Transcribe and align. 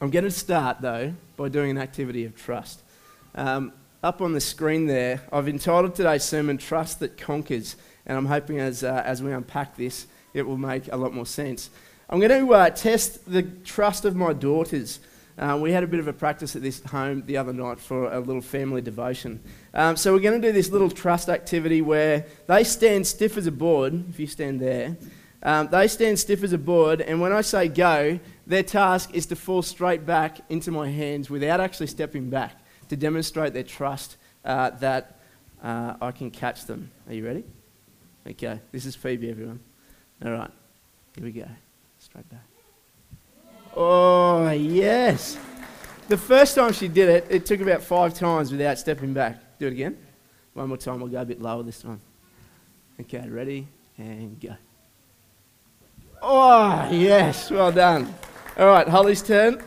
I'm 0.00 0.10
going 0.10 0.24
to 0.24 0.30
start, 0.30 0.80
though, 0.80 1.12
by 1.36 1.48
doing 1.48 1.72
an 1.72 1.78
activity 1.78 2.24
of 2.24 2.36
trust. 2.36 2.82
Um, 3.34 3.72
up 4.00 4.22
on 4.22 4.32
the 4.32 4.40
screen 4.40 4.86
there, 4.86 5.20
I've 5.32 5.48
entitled 5.48 5.96
today's 5.96 6.22
sermon 6.22 6.56
Trust 6.56 7.00
That 7.00 7.16
Conquers, 7.16 7.74
and 8.06 8.16
I'm 8.16 8.26
hoping 8.26 8.60
as, 8.60 8.84
uh, 8.84 9.02
as 9.04 9.24
we 9.24 9.32
unpack 9.32 9.76
this, 9.76 10.06
it 10.34 10.42
will 10.42 10.56
make 10.56 10.86
a 10.92 10.96
lot 10.96 11.12
more 11.12 11.26
sense. 11.26 11.70
I'm 12.08 12.20
going 12.20 12.46
to 12.46 12.54
uh, 12.54 12.70
test 12.70 13.28
the 13.28 13.42
trust 13.42 14.04
of 14.04 14.14
my 14.14 14.32
daughters. 14.32 15.00
Uh, 15.36 15.58
we 15.60 15.72
had 15.72 15.82
a 15.82 15.88
bit 15.88 15.98
of 15.98 16.06
a 16.06 16.12
practice 16.12 16.54
at 16.54 16.62
this 16.62 16.80
home 16.84 17.24
the 17.26 17.36
other 17.36 17.52
night 17.52 17.80
for 17.80 18.12
a 18.12 18.20
little 18.20 18.40
family 18.40 18.80
devotion. 18.80 19.40
Um, 19.74 19.96
so 19.96 20.12
we're 20.12 20.20
going 20.20 20.40
to 20.40 20.46
do 20.46 20.52
this 20.52 20.70
little 20.70 20.90
trust 20.90 21.28
activity 21.28 21.82
where 21.82 22.24
they 22.46 22.62
stand 22.62 23.04
stiff 23.04 23.36
as 23.36 23.48
a 23.48 23.52
board, 23.52 24.04
if 24.10 24.20
you 24.20 24.28
stand 24.28 24.60
there. 24.60 24.96
Um, 25.42 25.68
they 25.68 25.88
stand 25.88 26.18
stiff 26.20 26.44
as 26.44 26.52
a 26.52 26.58
board, 26.58 27.00
and 27.00 27.20
when 27.20 27.32
I 27.32 27.40
say 27.40 27.66
go, 27.66 28.18
their 28.48 28.62
task 28.62 29.10
is 29.12 29.26
to 29.26 29.36
fall 29.36 29.60
straight 29.60 30.06
back 30.06 30.40
into 30.48 30.70
my 30.70 30.88
hands 30.88 31.28
without 31.28 31.60
actually 31.60 31.86
stepping 31.86 32.30
back 32.30 32.56
to 32.88 32.96
demonstrate 32.96 33.52
their 33.52 33.62
trust 33.62 34.16
uh, 34.44 34.70
that 34.70 35.20
uh, 35.62 35.94
I 36.00 36.10
can 36.12 36.30
catch 36.30 36.64
them. 36.64 36.90
Are 37.06 37.12
you 37.12 37.26
ready? 37.26 37.44
Okay, 38.26 38.58
this 38.72 38.86
is 38.86 38.96
Phoebe, 38.96 39.30
everyone. 39.30 39.60
All 40.24 40.32
right, 40.32 40.50
here 41.14 41.24
we 41.24 41.32
go. 41.32 41.46
Straight 41.98 42.28
back. 42.30 42.44
Oh, 43.76 44.50
yes. 44.50 45.38
The 46.08 46.16
first 46.16 46.54
time 46.54 46.72
she 46.72 46.88
did 46.88 47.10
it, 47.10 47.26
it 47.28 47.44
took 47.44 47.60
about 47.60 47.82
five 47.82 48.14
times 48.14 48.50
without 48.50 48.78
stepping 48.78 49.12
back. 49.12 49.58
Do 49.58 49.66
it 49.66 49.72
again. 49.72 49.98
One 50.54 50.68
more 50.68 50.78
time. 50.78 51.00
we'll 51.00 51.10
go 51.10 51.20
a 51.20 51.24
bit 51.24 51.42
lower 51.42 51.62
this 51.62 51.82
time. 51.82 52.00
Okay, 52.98 53.28
ready? 53.28 53.68
And 53.98 54.40
go. 54.40 54.56
Oh, 56.22 56.88
yes. 56.90 57.50
Well 57.50 57.70
done. 57.70 58.12
All 58.58 58.66
right, 58.66 58.88
Holly's 58.88 59.22
turn. 59.22 59.62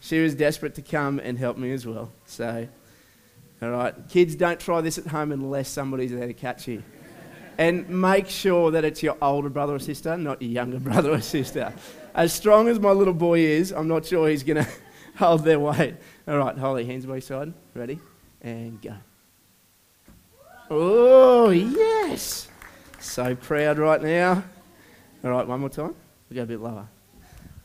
She 0.00 0.20
was 0.20 0.34
desperate 0.34 0.74
to 0.74 0.82
come 0.82 1.20
and 1.20 1.38
help 1.38 1.56
me 1.56 1.72
as 1.72 1.86
well. 1.86 2.10
So, 2.24 2.66
all 3.62 3.70
right, 3.70 3.94
kids, 4.08 4.34
don't 4.34 4.58
try 4.58 4.80
this 4.80 4.98
at 4.98 5.06
home 5.06 5.30
unless 5.30 5.68
somebody's 5.68 6.10
there 6.10 6.26
to 6.26 6.32
catch 6.32 6.66
you. 6.66 6.82
And 7.56 7.88
make 7.88 8.28
sure 8.28 8.72
that 8.72 8.84
it's 8.84 9.00
your 9.00 9.16
older 9.22 9.48
brother 9.48 9.76
or 9.76 9.78
sister, 9.78 10.16
not 10.16 10.42
your 10.42 10.50
younger 10.50 10.80
brother 10.80 11.12
or 11.12 11.20
sister. 11.20 11.72
As 12.16 12.32
strong 12.32 12.66
as 12.66 12.80
my 12.80 12.90
little 12.90 13.14
boy 13.14 13.38
is, 13.38 13.70
I'm 13.70 13.86
not 13.86 14.06
sure 14.06 14.28
he's 14.28 14.42
going 14.42 14.64
to 14.64 14.70
hold 15.16 15.44
their 15.44 15.60
weight. 15.60 15.94
All 16.26 16.38
right, 16.38 16.58
Holly, 16.58 16.84
hands 16.84 17.06
by 17.06 17.12
your 17.12 17.20
side. 17.20 17.52
Ready? 17.74 18.00
And 18.40 18.82
go. 18.82 18.96
Oh, 20.68 21.50
yes. 21.50 22.48
So 22.98 23.36
proud 23.36 23.78
right 23.78 24.02
now. 24.02 24.42
All 25.22 25.30
right, 25.30 25.46
one 25.46 25.60
more 25.60 25.68
time. 25.68 25.94
We'll 26.28 26.34
go 26.34 26.42
a 26.42 26.46
bit 26.46 26.58
lower. 26.60 26.88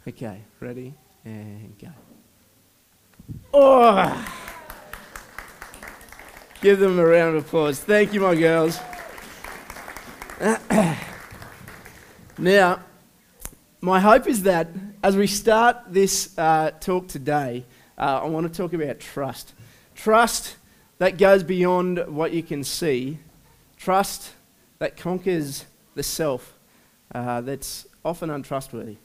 Okay, 0.08 0.40
ready? 0.62 0.94
And 1.26 1.78
go. 1.78 1.90
Oh! 3.54 4.26
Give 6.62 6.80
them 6.80 6.98
a 6.98 7.06
round 7.06 7.36
of 7.36 7.46
applause. 7.46 7.82
Thank 7.82 8.14
you, 8.14 8.22
my 8.22 8.34
girls. 8.34 8.80
now, 12.38 12.80
my 13.82 14.00
hope 14.00 14.28
is 14.28 14.44
that 14.44 14.70
as 15.04 15.18
we 15.18 15.28
start 15.28 15.76
this 15.90 16.38
uh, 16.38 16.72
talk 16.80 17.10
today, 17.10 17.66
uh, 17.98 18.22
I 18.24 18.28
want 18.28 18.50
to 18.50 18.58
talk 18.58 18.72
about 18.72 19.02
trust. 19.02 19.54
Trust 19.94 20.56
that 21.00 21.18
goes 21.18 21.44
beyond 21.44 22.08
what 22.08 22.32
you 22.32 22.44
can 22.44 22.64
see, 22.64 23.20
trust 23.76 24.32
that 24.80 24.96
conquers 24.96 25.66
the 25.96 26.04
self 26.04 26.54
uh, 27.14 27.42
that's 27.42 27.86
often 28.06 28.30
untrustworthy. 28.30 28.96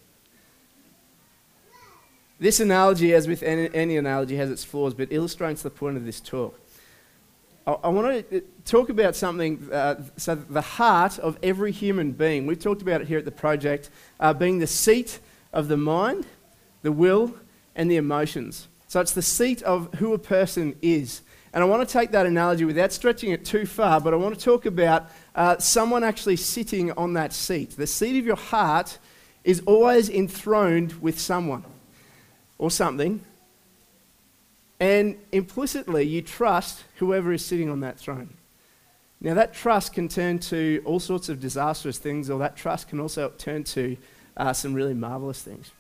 This 2.43 2.59
analogy, 2.59 3.15
as 3.15 3.29
with 3.29 3.45
any, 3.45 3.73
any, 3.73 3.97
analogy, 3.97 4.35
has 4.35 4.51
its 4.51 4.65
flaws, 4.65 4.95
but 4.95 5.13
illustrates 5.13 5.63
the 5.63 5.71
point 5.71 5.97
of 5.97 6.05
this 6.05 6.19
talk. 6.19 6.59
I, 7.69 7.75
I 7.85 7.89
want 7.89 8.29
to 8.31 8.43
talk 8.65 8.89
about 8.89 9.15
something, 9.15 9.69
uh, 9.73 10.03
so 10.17 10.35
the 10.35 10.61
heart 10.61 11.21
of 11.21 11.39
every 11.41 11.71
human 11.71 12.11
being, 12.11 12.45
we've 12.47 12.59
talked 12.59 12.83
about 12.83 13.01
it 13.01 13.07
here 13.07 13.19
at 13.19 13.25
the 13.25 13.31
project, 13.31 13.91
uh, 14.19 14.35
being 14.35 14.59
the 14.59 14.67
seat 14.67 15.21
of 15.53 15.69
the 15.69 15.77
mind, 15.77 16.27
the 16.83 16.91
will, 16.91 17.33
and 17.77 17.89
the 17.89 17.95
emotions. 17.95 18.67
So 18.89 19.01
it's 19.01 19.13
the 19.13 19.23
seat 19.23 19.63
of 19.63 19.95
who 19.95 20.13
a 20.13 20.19
person 20.19 20.75
is. 20.83 21.23
And 21.55 21.63
I 21.63 21.67
want 21.69 21.89
to 21.89 21.93
take 21.93 22.11
that 22.11 22.27
analogy 22.27 22.65
without 22.65 22.91
stretching 22.91 23.31
it 23.31 23.45
too 23.45 23.67
far, 23.67 24.01
but 24.01 24.13
I 24.13 24.17
want 24.17 24.37
to 24.37 24.45
talk 24.45 24.67
about 24.67 25.13
uh, 25.37 25.59
someone 25.59 26.03
actually 26.03 26.39
sitting 26.39 26.91
on 26.91 27.13
that 27.13 27.33
seat. 27.33 27.77
The 27.77 27.87
seat 27.87 28.19
of 28.19 28.27
your 28.27 28.35
heart 28.35 28.99
is 29.45 29.63
always 29.65 30.11
enthroned 30.11 31.01
with 31.01 31.21
someone 31.21 31.63
or 32.63 32.71
something, 32.71 33.21
and 34.79 35.19
implicitly 35.33 36.05
you 36.05 36.23
trust 36.23 36.85
whoever 36.99 37.33
is 37.33 37.45
sitting 37.45 37.69
on 37.69 37.81
that 37.81 37.99
throne. 37.99 38.33
Now, 39.21 39.35
that 39.35 39.53
trust 39.53 39.95
can 39.95 40.07
turn 40.07 40.39
to 40.51 40.81
all 40.85 41.01
sorts 41.01 41.29
of 41.29 41.41
disastrous 41.41 41.99
things, 41.99 42.31
or 42.31 42.39
that 42.39 42.55
trust 42.55 42.87
can 42.87 43.01
also 43.01 43.31
turn 43.37 43.65
to 43.65 43.97
uh, 44.37 44.53
some 44.53 44.75
really 44.75 44.95
marvelous 44.95 45.43
things. 45.43 45.73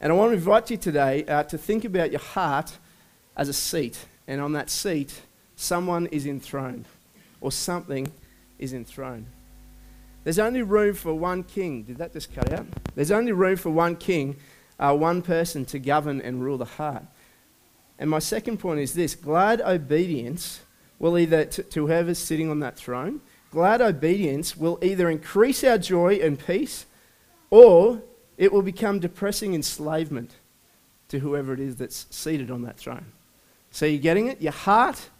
And 0.00 0.12
I 0.12 0.14
want 0.14 0.30
to 0.30 0.34
invite 0.34 0.70
you 0.70 0.76
today 0.76 1.24
uh, 1.24 1.42
to 1.42 1.58
think 1.58 1.84
about 1.84 2.12
your 2.12 2.20
heart 2.20 2.78
as 3.36 3.48
a 3.48 3.52
seat, 3.52 3.98
and 4.28 4.40
on 4.40 4.52
that 4.52 4.70
seat, 4.70 5.22
someone 5.56 6.06
is 6.12 6.24
enthroned, 6.24 6.84
or 7.40 7.50
something 7.50 8.12
is 8.60 8.72
enthroned. 8.72 9.26
There's 10.22 10.38
only 10.38 10.62
room 10.62 10.94
for 10.94 11.14
one 11.14 11.42
king. 11.42 11.82
Did 11.82 11.98
that 11.98 12.12
just 12.12 12.32
cut 12.32 12.52
out? 12.52 12.66
There's 12.94 13.10
only 13.10 13.32
room 13.32 13.56
for 13.56 13.70
one 13.70 13.96
king 13.96 14.36
uh, 14.78 14.94
one 14.94 15.22
person 15.22 15.64
to 15.66 15.78
govern 15.78 16.20
and 16.20 16.42
rule 16.42 16.58
the 16.58 16.64
heart. 16.64 17.04
And 17.98 18.10
my 18.10 18.18
second 18.18 18.58
point 18.58 18.80
is 18.80 18.94
this 18.94 19.14
glad 19.14 19.60
obedience 19.60 20.60
will 20.98 21.18
either, 21.18 21.44
to, 21.44 21.62
to 21.62 21.86
whoever's 21.86 22.18
sitting 22.18 22.50
on 22.50 22.60
that 22.60 22.76
throne, 22.76 23.20
glad 23.50 23.80
obedience 23.80 24.56
will 24.56 24.78
either 24.82 25.08
increase 25.08 25.62
our 25.62 25.78
joy 25.78 26.14
and 26.14 26.38
peace 26.38 26.86
or 27.50 28.02
it 28.36 28.52
will 28.52 28.62
become 28.62 28.98
depressing 28.98 29.54
enslavement 29.54 30.32
to 31.08 31.20
whoever 31.20 31.52
it 31.52 31.60
is 31.60 31.76
that's 31.76 32.06
seated 32.10 32.50
on 32.50 32.62
that 32.62 32.76
throne. 32.76 33.06
So 33.70 33.86
you're 33.86 34.00
getting 34.00 34.26
it? 34.26 34.40
Your 34.40 34.52
heart 34.52 35.10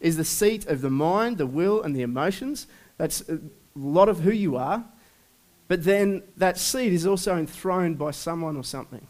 is 0.00 0.16
the 0.16 0.24
seat 0.24 0.66
of 0.66 0.80
the 0.80 0.90
mind, 0.90 1.38
the 1.38 1.46
will, 1.46 1.82
and 1.82 1.94
the 1.94 2.02
emotions. 2.02 2.66
That's 2.96 3.28
a 3.28 3.38
lot 3.76 4.08
of 4.08 4.20
who 4.20 4.32
you 4.32 4.56
are. 4.56 4.84
But 5.68 5.84
then 5.84 6.22
that 6.36 6.58
seed 6.58 6.92
is 6.92 7.06
also 7.06 7.36
enthroned 7.36 7.98
by 7.98 8.10
someone 8.10 8.56
or 8.56 8.64
something. 8.64 9.06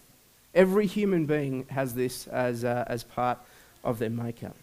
Every 0.55 0.87
human 0.87 1.27
being 1.27 1.67
has 1.71 1.95
this 1.95 2.29
as, 2.29 2.65
uh, 2.65 2.85
as 2.87 3.03
part 3.03 3.39
of 3.83 3.99
their 3.99 4.11
makeup. 4.11 4.55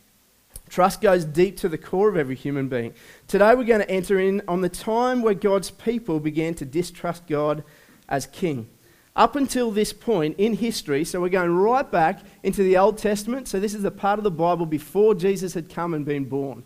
Trust 0.69 1.01
goes 1.01 1.25
deep 1.25 1.57
to 1.57 1.67
the 1.67 1.77
core 1.77 2.07
of 2.07 2.15
every 2.15 2.35
human 2.35 2.69
being. 2.69 2.93
Today 3.27 3.53
we're 3.55 3.65
going 3.65 3.81
to 3.81 3.91
enter 3.91 4.19
in 4.19 4.41
on 4.47 4.61
the 4.61 4.69
time 4.69 5.21
where 5.21 5.33
God's 5.33 5.69
people 5.69 6.21
began 6.21 6.53
to 6.55 6.65
distrust 6.65 7.27
God 7.27 7.65
as 8.07 8.25
king. 8.25 8.69
Up 9.13 9.35
until 9.35 9.71
this 9.71 9.91
point 9.91 10.35
in 10.37 10.53
history, 10.53 11.03
so 11.03 11.19
we're 11.19 11.27
going 11.27 11.53
right 11.53 11.89
back 11.91 12.21
into 12.43 12.63
the 12.63 12.77
Old 12.77 12.97
Testament. 12.97 13.49
So, 13.49 13.59
this 13.59 13.73
is 13.73 13.81
the 13.81 13.91
part 13.91 14.17
of 14.17 14.23
the 14.23 14.31
Bible 14.31 14.65
before 14.65 15.13
Jesus 15.13 15.53
had 15.53 15.69
come 15.69 15.93
and 15.93 16.05
been 16.05 16.23
born. 16.23 16.63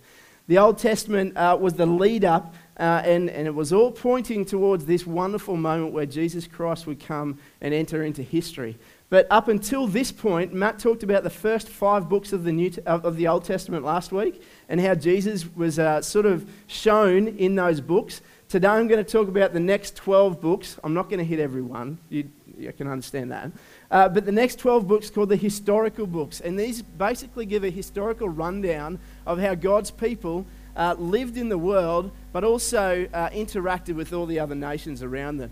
The 0.48 0.60
Old 0.60 0.78
Testament 0.78 1.36
uh, 1.36 1.58
was 1.60 1.74
the 1.74 1.88
lead 1.88 2.24
up 2.24 2.54
uh, 2.78 3.02
and, 3.06 3.30
and 3.30 3.48
it 3.48 3.56
was 3.56 3.72
all 3.72 3.92
pointing 3.92 4.46
towards 4.46 4.86
this 4.86 5.06
wonderful 5.08 5.56
moment 5.56 5.94
where 5.94 6.06
Jesus 6.06 6.48
Christ 6.48 6.88
would 6.88 7.00
come 7.00 7.40
and 7.62 7.74
enter 7.74 8.04
into 8.04 8.22
history. 8.22 8.78
But 9.10 9.28
up 9.30 9.48
until 9.48 9.88
this 9.88 10.12
point, 10.12 10.54
Matt 10.54 10.80
talked 10.80 11.04
about 11.04 11.24
the 11.24 11.30
first 11.30 11.70
five 11.70 12.10
books 12.10 12.34
of 12.34 12.44
the, 12.44 12.52
New 12.52 12.72
of 12.86 13.16
the 13.16 13.28
Old 13.28 13.46
Testament 13.46 13.86
last 13.86 14.12
week 14.12 14.42
and 14.68 14.82
how 14.82 14.96
Jesus 14.96 15.46
was 15.56 15.80
uh, 15.80 16.02
sort 16.02 16.26
of 16.26 16.50
shown 16.68 17.28
in 17.28 17.56
those 17.56 17.80
books. 17.80 18.22
Today 18.50 18.68
I'm 18.68 18.88
going 18.88 19.04
to 19.04 19.10
talk 19.10 19.28
about 19.28 19.54
the 19.54 19.60
next 19.60 19.96
12 19.96 20.42
books. 20.42 20.78
I'm 20.84 20.94
not 20.94 21.10
going 21.10 21.20
to 21.20 21.26
hit 21.26 21.40
everyone. 21.40 21.98
you, 22.10 22.30
you 22.58 22.72
can 22.74 22.88
understand 22.88 23.32
that. 23.32 23.52
Uh, 23.92 24.10
but 24.10 24.26
the 24.26 24.32
next 24.32 24.60
12 24.60 24.88
books 24.88 25.10
called 25.10 25.30
the 25.30 25.36
historical 25.36 26.08
books. 26.08 26.42
And 26.42 26.60
these 26.60 26.82
basically 26.82 27.46
give 27.46 27.64
a 27.64 27.70
historical 27.70 28.30
rundown 28.30 29.00
of 29.26 29.40
how 29.40 29.56
God's 29.56 29.92
people 29.92 30.46
uh, 30.76 30.96
lived 30.98 31.38
in 31.38 31.50
the 31.50 31.58
world, 31.58 32.12
but 32.36 32.44
also 32.44 33.08
uh, 33.14 33.30
interacted 33.30 33.96
with 33.96 34.12
all 34.12 34.26
the 34.26 34.38
other 34.38 34.56
nations 34.56 35.02
around 35.02 35.38
them. 35.38 35.50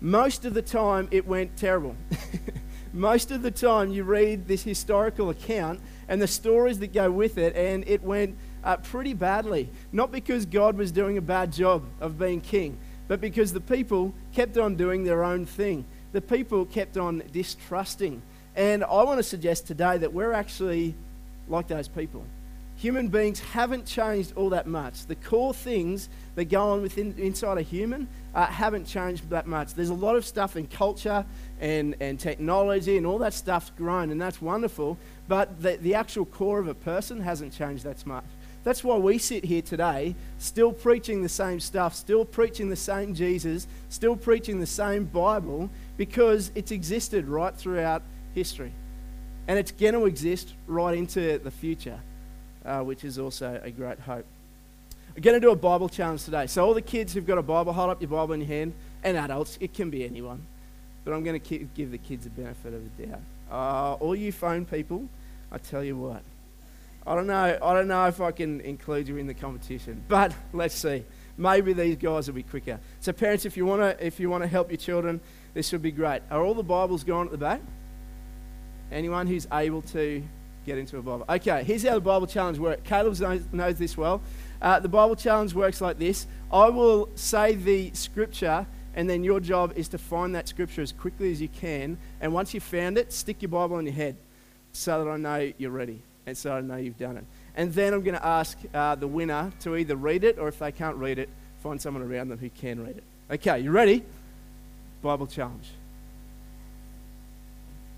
Most 0.00 0.46
of 0.46 0.54
the 0.54 0.62
time, 0.62 1.06
it 1.10 1.26
went 1.26 1.54
terrible. 1.54 1.94
Most 2.94 3.30
of 3.30 3.42
the 3.42 3.50
time, 3.50 3.90
you 3.90 4.04
read 4.04 4.48
this 4.48 4.62
historical 4.62 5.28
account 5.28 5.80
and 6.08 6.22
the 6.22 6.26
stories 6.26 6.78
that 6.78 6.94
go 6.94 7.10
with 7.10 7.36
it, 7.36 7.54
and 7.54 7.86
it 7.86 8.02
went 8.02 8.38
uh, 8.64 8.78
pretty 8.78 9.12
badly. 9.12 9.68
Not 9.92 10.12
because 10.12 10.46
God 10.46 10.78
was 10.78 10.90
doing 10.90 11.18
a 11.18 11.20
bad 11.20 11.52
job 11.52 11.84
of 12.00 12.18
being 12.18 12.40
king, 12.40 12.78
but 13.06 13.20
because 13.20 13.52
the 13.52 13.60
people 13.60 14.14
kept 14.32 14.56
on 14.56 14.76
doing 14.76 15.04
their 15.04 15.24
own 15.24 15.44
thing. 15.44 15.84
The 16.12 16.22
people 16.22 16.64
kept 16.64 16.96
on 16.96 17.22
distrusting. 17.32 18.22
And 18.56 18.82
I 18.82 19.02
want 19.02 19.18
to 19.18 19.22
suggest 19.22 19.66
today 19.66 19.98
that 19.98 20.14
we're 20.14 20.32
actually 20.32 20.94
like 21.48 21.68
those 21.68 21.88
people 21.88 22.24
human 22.76 23.08
beings 23.08 23.40
haven't 23.40 23.86
changed 23.86 24.32
all 24.36 24.50
that 24.50 24.66
much. 24.66 25.06
The 25.06 25.14
core 25.14 25.54
things 25.54 26.08
that 26.34 26.46
go 26.46 26.70
on 26.70 26.82
within 26.82 27.14
inside 27.18 27.58
a 27.58 27.62
human 27.62 28.08
uh, 28.34 28.46
haven't 28.46 28.86
changed 28.86 29.30
that 29.30 29.46
much. 29.46 29.74
There's 29.74 29.90
a 29.90 29.94
lot 29.94 30.16
of 30.16 30.24
stuff 30.26 30.56
in 30.56 30.66
culture 30.66 31.24
and, 31.60 31.94
and 32.00 32.18
technology 32.18 32.96
and 32.96 33.06
all 33.06 33.18
that 33.18 33.34
stuff's 33.34 33.70
grown, 33.70 34.10
and 34.10 34.20
that's 34.20 34.42
wonderful, 34.42 34.98
but 35.28 35.62
the, 35.62 35.76
the 35.76 35.94
actual 35.94 36.24
core 36.24 36.58
of 36.58 36.68
a 36.68 36.74
person 36.74 37.20
hasn't 37.20 37.52
changed 37.52 37.84
that 37.84 38.04
much. 38.06 38.24
That's 38.64 38.82
why 38.82 38.96
we 38.96 39.18
sit 39.18 39.44
here 39.44 39.60
today, 39.60 40.16
still 40.38 40.72
preaching 40.72 41.22
the 41.22 41.28
same 41.28 41.60
stuff, 41.60 41.94
still 41.94 42.24
preaching 42.24 42.70
the 42.70 42.76
same 42.76 43.14
Jesus, 43.14 43.66
still 43.90 44.16
preaching 44.16 44.58
the 44.58 44.66
same 44.66 45.04
Bible, 45.04 45.68
because 45.98 46.50
it's 46.54 46.72
existed 46.72 47.28
right 47.28 47.54
throughout 47.54 48.02
history. 48.34 48.72
And 49.46 49.58
it's 49.58 49.70
going 49.70 49.92
to 49.92 50.06
exist 50.06 50.54
right 50.66 50.96
into 50.96 51.38
the 51.38 51.50
future, 51.50 52.00
uh, 52.64 52.80
which 52.80 53.04
is 53.04 53.18
also 53.18 53.60
a 53.62 53.70
great 53.70 54.00
hope. 54.00 54.26
We're 55.14 55.22
going 55.22 55.40
to 55.40 55.40
do 55.40 55.52
a 55.52 55.56
Bible 55.56 55.88
challenge 55.88 56.24
today. 56.24 56.46
So, 56.48 56.66
all 56.66 56.74
the 56.74 56.82
kids 56.82 57.12
who've 57.12 57.26
got 57.26 57.38
a 57.38 57.42
Bible, 57.42 57.72
hold 57.72 57.90
up 57.90 58.00
your 58.00 58.10
Bible 58.10 58.34
in 58.34 58.40
your 58.40 58.48
hand, 58.48 58.74
and 59.04 59.16
adults, 59.16 59.58
it 59.60 59.72
can 59.72 59.88
be 59.88 60.04
anyone. 60.04 60.44
But 61.04 61.14
I'm 61.14 61.22
going 61.22 61.40
to 61.40 61.58
give 61.58 61.92
the 61.92 61.98
kids 61.98 62.26
a 62.26 62.30
benefit 62.30 62.74
of 62.74 62.96
the 62.96 63.06
doubt. 63.06 63.20
Uh, 63.50 63.94
all 63.94 64.16
you 64.16 64.32
phone 64.32 64.64
people, 64.64 65.08
I 65.52 65.58
tell 65.58 65.84
you 65.84 65.96
what, 65.96 66.22
I 67.06 67.14
don't 67.14 67.26
know. 67.26 67.58
I 67.62 67.74
don't 67.74 67.86
know 67.86 68.06
if 68.06 68.20
I 68.20 68.32
can 68.32 68.60
include 68.62 69.06
you 69.06 69.18
in 69.18 69.26
the 69.26 69.34
competition, 69.34 70.02
but 70.08 70.34
let's 70.52 70.74
see. 70.74 71.04
Maybe 71.36 71.72
these 71.72 71.96
guys 71.96 72.26
will 72.26 72.34
be 72.34 72.42
quicker. 72.42 72.80
So, 73.00 73.12
parents, 73.12 73.44
if 73.44 73.56
you 73.56 73.66
want 73.66 73.82
to, 73.82 74.04
if 74.04 74.18
you 74.18 74.30
want 74.30 74.42
to 74.42 74.48
help 74.48 74.70
your 74.70 74.78
children, 74.78 75.20
this 75.52 75.70
would 75.72 75.82
be 75.82 75.92
great. 75.92 76.22
Are 76.30 76.42
all 76.42 76.54
the 76.54 76.62
Bibles 76.62 77.04
gone 77.04 77.26
at 77.26 77.32
the 77.32 77.38
back? 77.38 77.60
Anyone 78.90 79.26
who's 79.26 79.46
able 79.52 79.82
to 79.82 80.22
get 80.64 80.78
into 80.78 80.98
a 80.98 81.02
Bible? 81.02 81.24
Okay. 81.28 81.64
Here's 81.64 81.82
how 81.82 81.94
the 81.94 82.00
Bible 82.00 82.26
challenge 82.26 82.58
works. 82.58 82.82
Caleb 82.84 83.18
knows, 83.18 83.42
knows 83.52 83.78
this 83.78 83.96
well. 83.96 84.20
Uh, 84.60 84.80
the 84.80 84.88
Bible 84.88 85.16
challenge 85.16 85.54
works 85.54 85.80
like 85.80 85.98
this. 85.98 86.26
I 86.52 86.70
will 86.70 87.08
say 87.14 87.54
the 87.54 87.90
scripture, 87.92 88.66
and 88.94 89.08
then 89.08 89.24
your 89.24 89.40
job 89.40 89.72
is 89.76 89.88
to 89.88 89.98
find 89.98 90.34
that 90.34 90.48
scripture 90.48 90.82
as 90.82 90.92
quickly 90.92 91.30
as 91.30 91.40
you 91.40 91.48
can. 91.48 91.98
And 92.20 92.32
once 92.32 92.54
you've 92.54 92.62
found 92.62 92.98
it, 92.98 93.12
stick 93.12 93.42
your 93.42 93.50
Bible 93.50 93.76
on 93.76 93.84
your 93.84 93.94
head, 93.94 94.16
so 94.72 95.04
that 95.04 95.10
I 95.10 95.16
know 95.16 95.52
you're 95.58 95.70
ready 95.70 96.02
and 96.26 96.36
so 96.36 96.54
I 96.54 96.60
know 96.60 96.76
you've 96.76 96.98
done 96.98 97.16
it. 97.16 97.24
And 97.56 97.72
then 97.72 97.92
I'm 97.92 98.02
going 98.02 98.16
to 98.16 98.26
ask 98.26 98.58
uh, 98.72 98.94
the 98.94 99.06
winner 99.06 99.52
to 99.60 99.76
either 99.76 99.96
read 99.96 100.24
it 100.24 100.38
or 100.38 100.48
if 100.48 100.58
they 100.58 100.72
can't 100.72 100.96
read 100.96 101.18
it, 101.18 101.28
find 101.62 101.80
someone 101.80 102.02
around 102.02 102.28
them 102.28 102.38
who 102.38 102.50
can 102.50 102.82
read 102.82 102.96
it. 102.96 103.04
Okay, 103.30 103.60
you 103.60 103.70
ready? 103.70 104.02
Bible 105.02 105.26
challenge. 105.26 105.68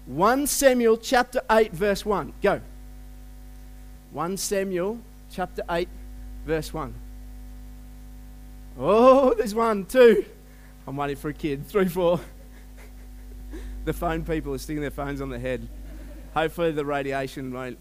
1 0.07 0.47
Samuel 0.47 0.97
chapter 0.97 1.41
8, 1.51 1.73
verse 1.73 2.05
1. 2.07 2.33
Go. 2.43 2.61
1 4.13 4.37
Samuel 4.37 4.99
chapter 5.31 5.63
8, 5.69 5.89
verse 6.47 6.73
1. 6.73 6.95
Oh, 8.79 9.33
there's 9.35 9.55
one, 9.55 9.87
two. 9.87 10.25
I'm 10.87 10.97
waiting 10.97 11.17
for 11.17 11.31
a 11.31 11.33
kid. 11.33 11.67
Three, 11.67 11.89
four. 11.89 12.21
the 13.85 13.93
phone 13.93 14.25
people 14.25 14.53
are 14.55 14.59
sticking 14.59 14.83
their 14.83 14.91
phones 14.91 15.21
on 15.21 15.31
their 15.31 15.39
head. 15.39 15.67
Hopefully, 16.35 16.73
the 16.73 16.85
radiation 16.85 17.53
won't 17.53 17.79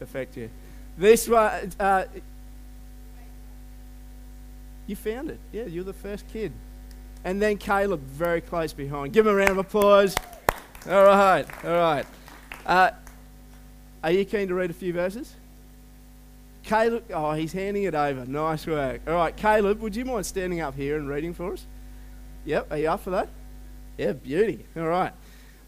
affect 0.00 0.36
you. 0.36 0.48
This 0.96 1.28
one, 1.28 1.72
uh, 1.80 2.04
you 4.86 4.94
found 4.94 5.30
it. 5.30 5.40
Yeah, 5.52 5.64
you're 5.64 5.84
the 5.84 5.92
first 5.92 6.26
kid. 6.28 6.52
And 7.24 7.42
then 7.42 7.58
Caleb, 7.58 8.00
very 8.00 8.40
close 8.40 8.72
behind. 8.72 9.12
Give 9.12 9.26
him 9.26 9.32
a 9.32 9.36
round 9.36 9.50
of 9.50 9.58
applause. 9.58 10.14
All 10.86 11.04
right, 11.04 11.44
all 11.64 11.72
right. 11.72 12.06
Uh, 12.64 12.90
are 14.02 14.12
you 14.12 14.24
keen 14.24 14.48
to 14.48 14.54
read 14.54 14.70
a 14.70 14.74
few 14.74 14.92
verses? 14.92 15.34
Caleb, 16.62 17.04
oh, 17.12 17.32
he's 17.32 17.52
handing 17.52 17.82
it 17.82 17.94
over. 17.94 18.24
Nice 18.26 18.66
work. 18.66 19.02
All 19.06 19.14
right, 19.14 19.36
Caleb, 19.36 19.80
would 19.80 19.96
you 19.96 20.04
mind 20.04 20.24
standing 20.24 20.60
up 20.60 20.74
here 20.74 20.96
and 20.96 21.08
reading 21.08 21.34
for 21.34 21.54
us? 21.54 21.66
Yep, 22.44 22.70
are 22.70 22.78
you 22.78 22.88
up 22.88 23.00
for 23.00 23.10
that? 23.10 23.28
Yeah, 23.96 24.12
beauty. 24.12 24.64
All 24.76 24.86
right. 24.86 25.12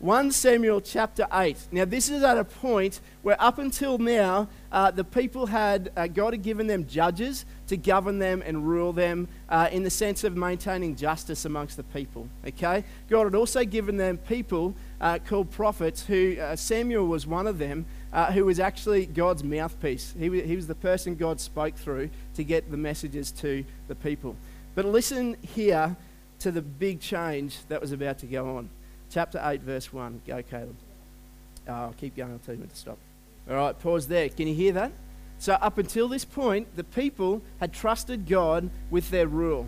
1 0.01 0.31
Samuel 0.31 0.81
chapter 0.81 1.27
8. 1.31 1.59
Now, 1.73 1.85
this 1.85 2.09
is 2.09 2.23
at 2.23 2.39
a 2.39 2.45
point 2.45 3.01
where 3.21 3.37
up 3.39 3.59
until 3.59 3.99
now, 3.99 4.49
uh, 4.73 4.91
the 4.91 5.05
people 5.05 5.45
had, 5.45 5.93
uh, 5.95 6.07
God 6.07 6.33
had 6.33 6.43
given 6.43 6.67
them 6.67 6.87
judges 6.87 7.45
to 7.67 7.77
govern 7.77 8.19
them 8.19 8.43
and 8.47 8.67
rule 8.67 8.95
them 8.95 9.29
uh, 9.51 9.69
in 9.71 9.83
the 9.83 9.91
sense 9.91 10.25
of 10.25 10.39
maintaining 10.39 10.97
justice 10.97 11.45
amongst 11.45 11.77
the 11.77 11.83
people. 11.83 12.29
Okay? 12.47 12.83
God 13.11 13.25
had 13.25 13.35
also 13.35 13.63
given 13.65 13.99
them 13.99 14.17
people 14.17 14.75
uh, 15.01 15.19
called 15.27 15.51
prophets, 15.51 16.05
who 16.07 16.37
uh, 16.41 16.57
Samuel 16.57 17.07
was 17.07 17.27
one 17.27 17.47
of 17.47 17.59
them, 17.59 17.87
uh, 18.13 18.33
who 18.33 18.45
was 18.45 18.61
actually 18.61 19.07
God's 19.07 19.43
mouthpiece. 19.43 20.15
He, 20.19 20.29
he 20.43 20.57
was 20.57 20.67
the 20.67 20.75
person 20.75 21.15
God 21.15 21.41
spoke 21.41 21.77
through 21.77 22.11
to 22.35 22.45
get 22.45 22.71
the 22.71 22.77
messages 22.77 23.31
to 23.33 23.65
the 23.89 23.95
people. 23.95 24.37
But 24.75 24.85
listen 24.85 25.37
here 25.43 25.97
to 26.41 26.51
the 26.51 26.63
big 26.63 27.01
change 27.01 27.59
that 27.69 27.81
was 27.81 27.93
about 27.93 28.19
to 28.19 28.27
go 28.27 28.57
on 28.57 28.69
chapter 29.11 29.41
8, 29.43 29.63
verse 29.63 29.93
1. 29.93 30.23
Go, 30.27 30.43
Caleb. 30.43 30.77
Oh, 31.69 31.73
I'll 31.73 31.95
keep 31.99 32.17
going. 32.17 32.33
I'll 32.33 32.39
tell 32.39 32.55
you 32.55 32.61
when 32.61 32.71
to 32.71 32.77
stop. 32.77 32.99
All 33.49 33.57
right, 33.57 33.79
pause 33.79 34.09
there. 34.09 34.29
Can 34.29 34.49
you 34.49 34.55
hear 34.55 34.73
that? 34.73 34.93
So, 35.39 35.55
up 35.55 35.79
until 35.79 36.09
this 36.09 36.25
point, 36.25 36.77
the 36.77 36.85
people 36.85 37.43
had 37.61 37.73
trusted 37.73 38.27
God 38.27 38.71
with 38.91 39.11
their 39.11 39.27
rule. 39.27 39.67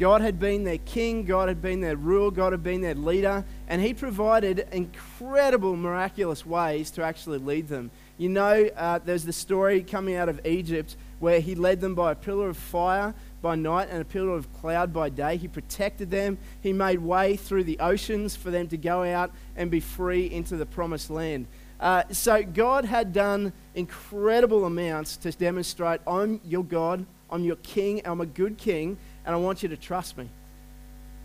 God 0.00 0.22
had 0.22 0.40
been 0.40 0.64
their 0.64 0.78
king, 0.78 1.26
God 1.26 1.48
had 1.48 1.60
been 1.60 1.82
their 1.82 1.94
ruler, 1.94 2.30
God 2.30 2.52
had 2.52 2.62
been 2.62 2.80
their 2.80 2.94
leader, 2.94 3.44
and 3.68 3.82
He 3.82 3.92
provided 3.92 4.66
incredible, 4.72 5.76
miraculous 5.76 6.46
ways 6.46 6.90
to 6.92 7.02
actually 7.02 7.36
lead 7.36 7.68
them. 7.68 7.90
You 8.16 8.30
know, 8.30 8.70
uh, 8.78 9.00
there's 9.04 9.24
the 9.24 9.32
story 9.34 9.82
coming 9.82 10.16
out 10.16 10.30
of 10.30 10.40
Egypt 10.46 10.96
where 11.18 11.38
He 11.38 11.54
led 11.54 11.82
them 11.82 11.94
by 11.94 12.12
a 12.12 12.14
pillar 12.14 12.48
of 12.48 12.56
fire 12.56 13.12
by 13.42 13.56
night 13.56 13.88
and 13.90 14.00
a 14.00 14.04
pillar 14.06 14.30
of 14.30 14.50
cloud 14.54 14.90
by 14.94 15.10
day. 15.10 15.36
He 15.36 15.48
protected 15.48 16.10
them. 16.10 16.38
He 16.62 16.72
made 16.72 17.00
way 17.00 17.36
through 17.36 17.64
the 17.64 17.78
oceans 17.78 18.34
for 18.34 18.50
them 18.50 18.68
to 18.68 18.78
go 18.78 19.02
out 19.02 19.30
and 19.54 19.70
be 19.70 19.80
free 19.80 20.30
into 20.30 20.56
the 20.56 20.64
promised 20.64 21.10
land. 21.10 21.46
Uh, 21.78 22.04
so 22.10 22.42
God 22.42 22.86
had 22.86 23.12
done 23.12 23.52
incredible 23.74 24.64
amounts 24.64 25.18
to 25.18 25.30
demonstrate 25.32 26.00
I'm 26.06 26.40
your 26.42 26.64
God, 26.64 27.04
I'm 27.30 27.44
your 27.44 27.56
king, 27.56 28.00
I'm 28.06 28.22
a 28.22 28.26
good 28.26 28.56
king, 28.56 28.96
and 29.24 29.34
I 29.34 29.38
want 29.38 29.62
you 29.62 29.68
to 29.70 29.76
trust 29.76 30.16
me. 30.16 30.28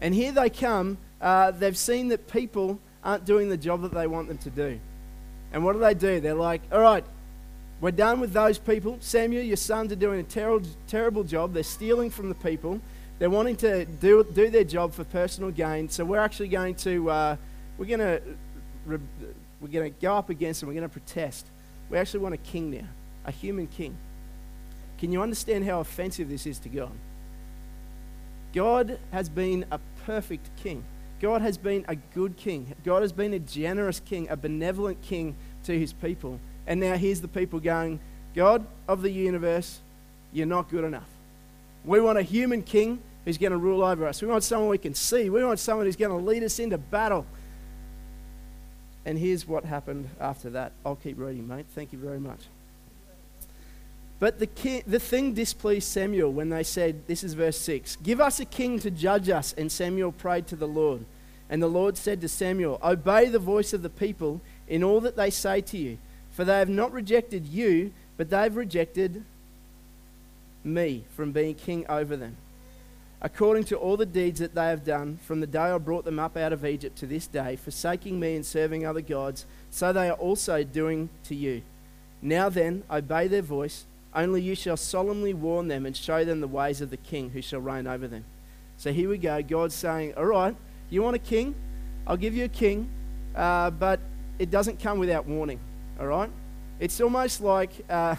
And 0.01 0.13
here 0.13 0.31
they 0.31 0.49
come. 0.49 0.97
Uh, 1.21 1.51
they've 1.51 1.77
seen 1.77 2.09
that 2.09 2.27
people 2.27 2.79
aren't 3.03 3.25
doing 3.25 3.49
the 3.49 3.57
job 3.57 3.81
that 3.83 3.93
they 3.93 4.07
want 4.07 4.27
them 4.27 4.37
to 4.39 4.49
do. 4.49 4.79
And 5.53 5.63
what 5.63 5.73
do 5.73 5.79
they 5.79 5.93
do? 5.93 6.19
They're 6.19 6.33
like, 6.33 6.61
all 6.71 6.81
right, 6.81 7.05
we're 7.79 7.91
done 7.91 8.19
with 8.19 8.33
those 8.33 8.57
people. 8.57 8.97
Samuel, 8.99 9.43
your 9.43 9.57
sons 9.57 9.91
are 9.91 9.97
doing 9.97 10.19
a 10.19 10.23
terrible, 10.23 10.67
terrible 10.87 11.23
job. 11.23 11.53
They're 11.53 11.63
stealing 11.63 12.09
from 12.09 12.29
the 12.29 12.35
people. 12.35 12.81
They're 13.19 13.29
wanting 13.29 13.55
to 13.57 13.85
do, 13.85 14.23
do 14.23 14.49
their 14.49 14.63
job 14.63 14.93
for 14.93 15.03
personal 15.05 15.51
gain. 15.51 15.89
So 15.89 16.03
we're 16.03 16.19
actually 16.19 16.49
going 16.49 16.75
to, 16.75 17.09
uh, 17.09 17.35
we're 17.77 17.85
going 17.85 17.99
to, 17.99 18.21
we're 18.85 19.67
going 19.71 19.93
to 19.93 20.01
go 20.01 20.15
up 20.15 20.29
against 20.29 20.59
them. 20.59 20.67
We're 20.67 20.75
going 20.75 20.89
to 20.89 20.93
protest. 20.93 21.47
We 21.89 21.97
actually 21.97 22.21
want 22.21 22.33
a 22.33 22.39
king 22.39 22.71
now, 22.71 22.87
a 23.25 23.31
human 23.31 23.67
king. 23.67 23.95
Can 24.97 25.11
you 25.11 25.21
understand 25.21 25.65
how 25.65 25.79
offensive 25.79 26.29
this 26.29 26.45
is 26.45 26.59
to 26.59 26.69
God? 26.69 26.91
God 28.55 28.97
has 29.11 29.27
been 29.27 29.65
a 29.69 29.79
perfect 30.05 30.49
king. 30.55 30.83
God 31.19 31.41
has 31.41 31.57
been 31.57 31.83
a 31.89 31.95
good 31.95 32.37
king. 32.37 32.73
God 32.85 33.01
has 33.01 33.11
been 33.11 33.33
a 33.33 33.39
generous 33.39 33.99
king, 33.99 34.29
a 34.29 34.37
benevolent 34.37 35.01
king 35.01 35.35
to 35.65 35.77
his 35.77 35.91
people. 35.91 36.39
And 36.65 36.79
now 36.79 36.95
here's 36.95 37.19
the 37.19 37.27
people 37.27 37.59
going, 37.59 37.99
God 38.33 38.65
of 38.87 39.01
the 39.01 39.11
universe, 39.11 39.81
you're 40.31 40.47
not 40.47 40.69
good 40.69 40.85
enough. 40.85 41.07
We 41.83 41.99
want 41.99 42.17
a 42.17 42.23
human 42.23 42.63
king 42.63 42.99
who's 43.25 43.37
going 43.37 43.51
to 43.51 43.57
rule 43.57 43.83
over 43.83 44.07
us. 44.07 44.21
We 44.21 44.27
want 44.29 44.43
someone 44.43 44.69
we 44.69 44.77
can 44.77 44.95
see. 44.95 45.29
We 45.29 45.43
want 45.43 45.59
someone 45.59 45.85
who's 45.85 45.95
going 45.95 46.11
to 46.11 46.25
lead 46.25 46.43
us 46.43 46.57
into 46.57 46.77
battle. 46.77 47.25
And 49.05 49.17
here's 49.17 49.45
what 49.45 49.65
happened 49.65 50.09
after 50.19 50.49
that. 50.51 50.71
I'll 50.85 50.95
keep 50.95 51.19
reading, 51.19 51.47
mate. 51.47 51.65
Thank 51.75 51.91
you 51.91 51.99
very 51.99 52.19
much. 52.19 52.39
But 54.17 54.39
the, 54.39 54.47
king, 54.47 54.83
the 54.87 54.99
thing 54.99 55.33
displeased 55.33 55.87
Samuel 55.89 56.31
when 56.31 56.49
they 56.49 56.63
said, 56.63 57.05
This 57.07 57.23
is 57.23 57.33
verse 57.33 57.59
6 57.59 57.97
Give 57.97 58.21
us 58.21 58.39
a 58.39 58.45
king 58.45 58.79
to 58.79 58.91
judge 58.91 59.29
us. 59.29 59.53
And 59.57 59.71
Samuel 59.71 60.11
prayed 60.11 60.47
to 60.47 60.55
the 60.55 60.67
Lord. 60.67 61.05
And 61.49 61.61
the 61.61 61.67
Lord 61.67 61.97
said 61.97 62.21
to 62.21 62.27
Samuel, 62.27 62.79
Obey 62.83 63.27
the 63.27 63.39
voice 63.39 63.73
of 63.73 63.83
the 63.83 63.89
people 63.89 64.41
in 64.67 64.83
all 64.83 64.99
that 65.01 65.15
they 65.15 65.29
say 65.29 65.61
to 65.61 65.77
you 65.77 65.97
for 66.35 66.43
they 66.43 66.59
have 66.59 66.69
not 66.69 66.91
rejected 66.91 67.45
you, 67.45 67.93
but 68.17 68.29
they've 68.29 68.55
rejected 68.55 69.23
me 70.65 71.05
from 71.15 71.31
being 71.31 71.55
king 71.55 71.85
over 71.87 72.17
them. 72.17 72.35
According 73.21 73.63
to 73.65 73.77
all 73.77 73.95
the 73.95 74.05
deeds 74.05 74.41
that 74.41 74.53
they 74.53 74.67
have 74.67 74.83
done 74.83 75.17
from 75.23 75.39
the 75.39 75.47
day 75.47 75.59
I 75.59 75.77
brought 75.77 76.03
them 76.03 76.19
up 76.19 76.35
out 76.35 76.51
of 76.51 76.65
Egypt 76.65 76.97
to 76.97 77.07
this 77.07 77.25
day, 77.25 77.55
forsaking 77.55 78.19
me 78.19 78.35
and 78.35 78.45
serving 78.45 78.85
other 78.85 78.99
gods, 78.99 79.45
so 79.71 79.93
they 79.93 80.09
are 80.09 80.17
also 80.17 80.61
doing 80.65 81.07
to 81.23 81.35
you. 81.35 81.61
Now 82.21 82.49
then, 82.49 82.83
obey 82.91 83.29
their 83.29 83.41
voice, 83.41 83.85
only 84.15 84.41
you 84.41 84.55
shall 84.55 84.77
solemnly 84.77 85.33
warn 85.33 85.67
them 85.67 85.85
and 85.85 85.95
show 85.95 86.23
them 86.23 86.41
the 86.41 86.47
ways 86.47 86.81
of 86.81 86.89
the 86.89 86.97
king 86.97 87.29
who 87.31 87.41
shall 87.41 87.59
reign 87.59 87.85
over 87.85 88.07
them. 88.07 88.25
So 88.77 88.91
here 88.91 89.09
we 89.09 89.17
go. 89.17 89.41
God's 89.41 89.75
saying, 89.75 90.13
All 90.15 90.25
right, 90.25 90.55
you 90.89 91.03
want 91.03 91.15
a 91.15 91.19
king? 91.19 91.55
I'll 92.07 92.17
give 92.17 92.35
you 92.35 92.45
a 92.45 92.49
king, 92.49 92.89
uh, 93.35 93.71
but 93.71 93.99
it 94.39 94.51
doesn't 94.51 94.79
come 94.79 94.99
without 94.99 95.25
warning 95.25 95.59
all 95.99 96.07
right? 96.07 96.29
It's 96.79 96.99
almost 96.99 97.41
like 97.41 97.71
uh, 97.89 98.15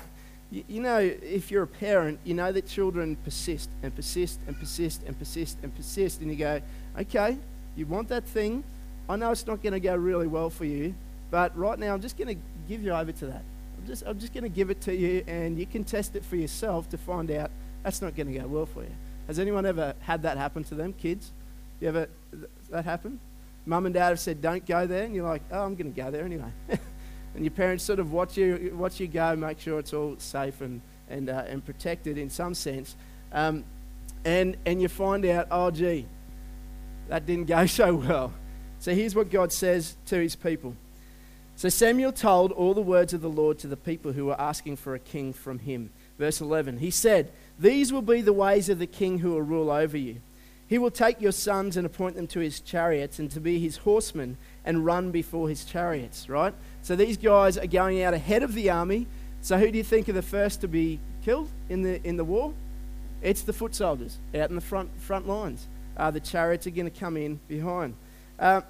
You, 0.50 0.64
you 0.68 0.80
know, 0.80 0.98
if 0.98 1.50
you're 1.50 1.64
a 1.64 1.66
parent, 1.66 2.20
you 2.24 2.34
know 2.34 2.52
that 2.52 2.66
children 2.68 3.16
persist 3.16 3.68
and 3.82 3.94
persist 3.94 4.38
and 4.46 4.58
persist 4.58 5.02
and 5.04 5.18
persist 5.18 5.58
and 5.62 5.74
persist. 5.74 6.20
And 6.20 6.30
you 6.30 6.36
go, 6.36 6.60
okay, 6.98 7.36
you 7.74 7.84
want 7.86 8.08
that 8.08 8.24
thing. 8.24 8.62
I 9.08 9.16
know 9.16 9.32
it's 9.32 9.46
not 9.46 9.62
going 9.62 9.72
to 9.72 9.80
go 9.80 9.96
really 9.96 10.26
well 10.28 10.50
for 10.50 10.64
you, 10.64 10.94
but 11.30 11.56
right 11.56 11.78
now 11.78 11.94
I'm 11.94 12.00
just 12.00 12.16
going 12.16 12.36
to 12.36 12.42
give 12.68 12.82
you 12.82 12.92
over 12.92 13.12
to 13.12 13.26
that. 13.26 13.42
Just, 13.87 14.05
I'm 14.07 14.19
just 14.19 14.33
going 14.33 14.45
to 14.45 14.50
give 14.50 14.71
it 14.71 14.81
to 14.83 14.95
you, 14.95 15.25
and 15.26 15.59
you 15.59 15.66
can 15.66 15.85
test 15.85 16.16
it 16.16 16.25
for 16.25 16.37
yourself 16.37 16.88
to 16.90 16.99
find 16.99 17.31
out 17.31 17.50
that's 17.83 18.02
not 18.02 18.16
going 18.16 18.33
to 18.33 18.38
go 18.38 18.47
well 18.47 18.66
for 18.66 18.83
you. 18.83 18.90
Has 19.26 19.38
anyone 19.38 19.66
ever 19.66 19.95
had 20.00 20.23
that 20.23 20.37
happen 20.38 20.64
to 20.64 20.75
them, 20.75 20.93
kids? 20.93 21.33
You 21.81 21.88
ever 21.88 22.09
that 22.71 22.85
happen? 22.85 23.21
Mum 23.64 23.87
and 23.87 23.95
dad 23.95 24.11
have 24.11 24.21
said, 24.21 24.40
"Don't 24.40 24.64
go 24.64 24.87
there," 24.87 25.05
and 25.05 25.14
you're 25.14 25.28
like, 25.28 25.43
"Oh, 25.50 25.64
I'm 25.64 25.75
going 25.75 25.93
to 25.93 26.00
go 26.02 26.11
there 26.11 26.25
anyway." 26.25 26.50
and 26.69 27.45
your 27.45 27.50
parents 27.50 27.85
sort 27.85 27.99
of 27.99 28.12
watch 28.12 28.37
you 28.37 28.75
watch 28.76 29.00
you 29.00 29.09
go, 29.09 29.37
make 29.37 29.61
sure 29.61 29.78
it's 29.78 29.93
all 29.93 30.16
safe 30.19 30.61
and 30.61 30.81
and 31.09 31.28
uh, 31.28 31.45
and 31.47 31.64
protected 31.64 32.19
in 32.19 32.31
some 32.31 32.55
sense. 32.55 32.97
Um, 33.33 33.64
and 34.25 34.57
and 34.64 34.81
you 34.81 34.88
find 34.88 35.25
out, 35.26 35.49
oh 35.50 35.71
gee, 35.71 36.07
that 37.09 37.26
didn't 37.26 37.47
go 37.47 37.66
so 37.66 37.95
well. 37.95 38.33
So 38.78 38.95
here's 38.95 39.14
what 39.14 39.31
God 39.31 39.52
says 39.52 39.97
to 40.07 40.16
His 40.16 40.37
people. 40.37 40.76
So 41.56 41.70
Samuel 41.70 42.12
told 42.12 42.52
all 42.52 42.75
the 42.75 42.82
words 42.82 43.14
of 43.14 43.22
the 43.22 43.30
Lord 43.30 43.58
to 43.60 43.66
the 43.66 43.78
people 43.78 44.12
who 44.12 44.26
were 44.26 44.40
asking 44.40 44.76
for 44.76 44.94
a 44.94 44.98
king 44.98 45.32
from 45.32 45.58
him. 45.58 45.90
Verse 46.18 46.40
11. 46.40 46.78
He 46.78 46.90
said, 46.90 47.32
"These 47.58 47.94
will 47.94 48.02
be 48.02 48.20
the 48.20 48.34
ways 48.34 48.68
of 48.68 48.78
the 48.78 48.86
king 48.86 49.20
who 49.20 49.30
will 49.30 49.42
rule 49.42 49.70
over 49.70 49.96
you." 49.96 50.20
He 50.68 50.78
will 50.78 50.90
take 50.90 51.20
your 51.20 51.32
sons 51.32 51.76
and 51.76 51.86
appoint 51.86 52.16
them 52.16 52.26
to 52.28 52.40
his 52.40 52.60
chariots 52.60 53.18
and 53.18 53.30
to 53.30 53.40
be 53.40 53.58
his 53.58 53.78
horsemen 53.78 54.36
and 54.64 54.84
run 54.84 55.12
before 55.12 55.48
his 55.48 55.64
chariots, 55.64 56.28
right? 56.28 56.52
So 56.82 56.96
these 56.96 57.16
guys 57.16 57.56
are 57.56 57.66
going 57.66 58.02
out 58.02 58.14
ahead 58.14 58.42
of 58.42 58.52
the 58.52 58.68
army. 58.68 59.06
So 59.40 59.58
who 59.58 59.70
do 59.70 59.78
you 59.78 59.84
think 59.84 60.08
are 60.08 60.12
the 60.12 60.22
first 60.22 60.60
to 60.62 60.68
be 60.68 60.98
killed 61.25 61.48
in 61.68 61.82
the, 61.82 62.04
in 62.06 62.16
the 62.16 62.25
war? 62.25 62.52
It's 63.22 63.42
the 63.42 63.52
foot 63.52 63.76
soldiers 63.76 64.18
out 64.34 64.50
in 64.50 64.56
the 64.56 64.60
front, 64.60 64.90
front 65.00 65.28
lines. 65.28 65.68
Uh, 65.96 66.10
the 66.10 66.20
chariots 66.20 66.66
are 66.66 66.70
going 66.70 66.90
to 66.90 67.00
come 67.00 67.16
in 67.16 67.38
behind. 67.46 67.94
Uh, 68.38 68.62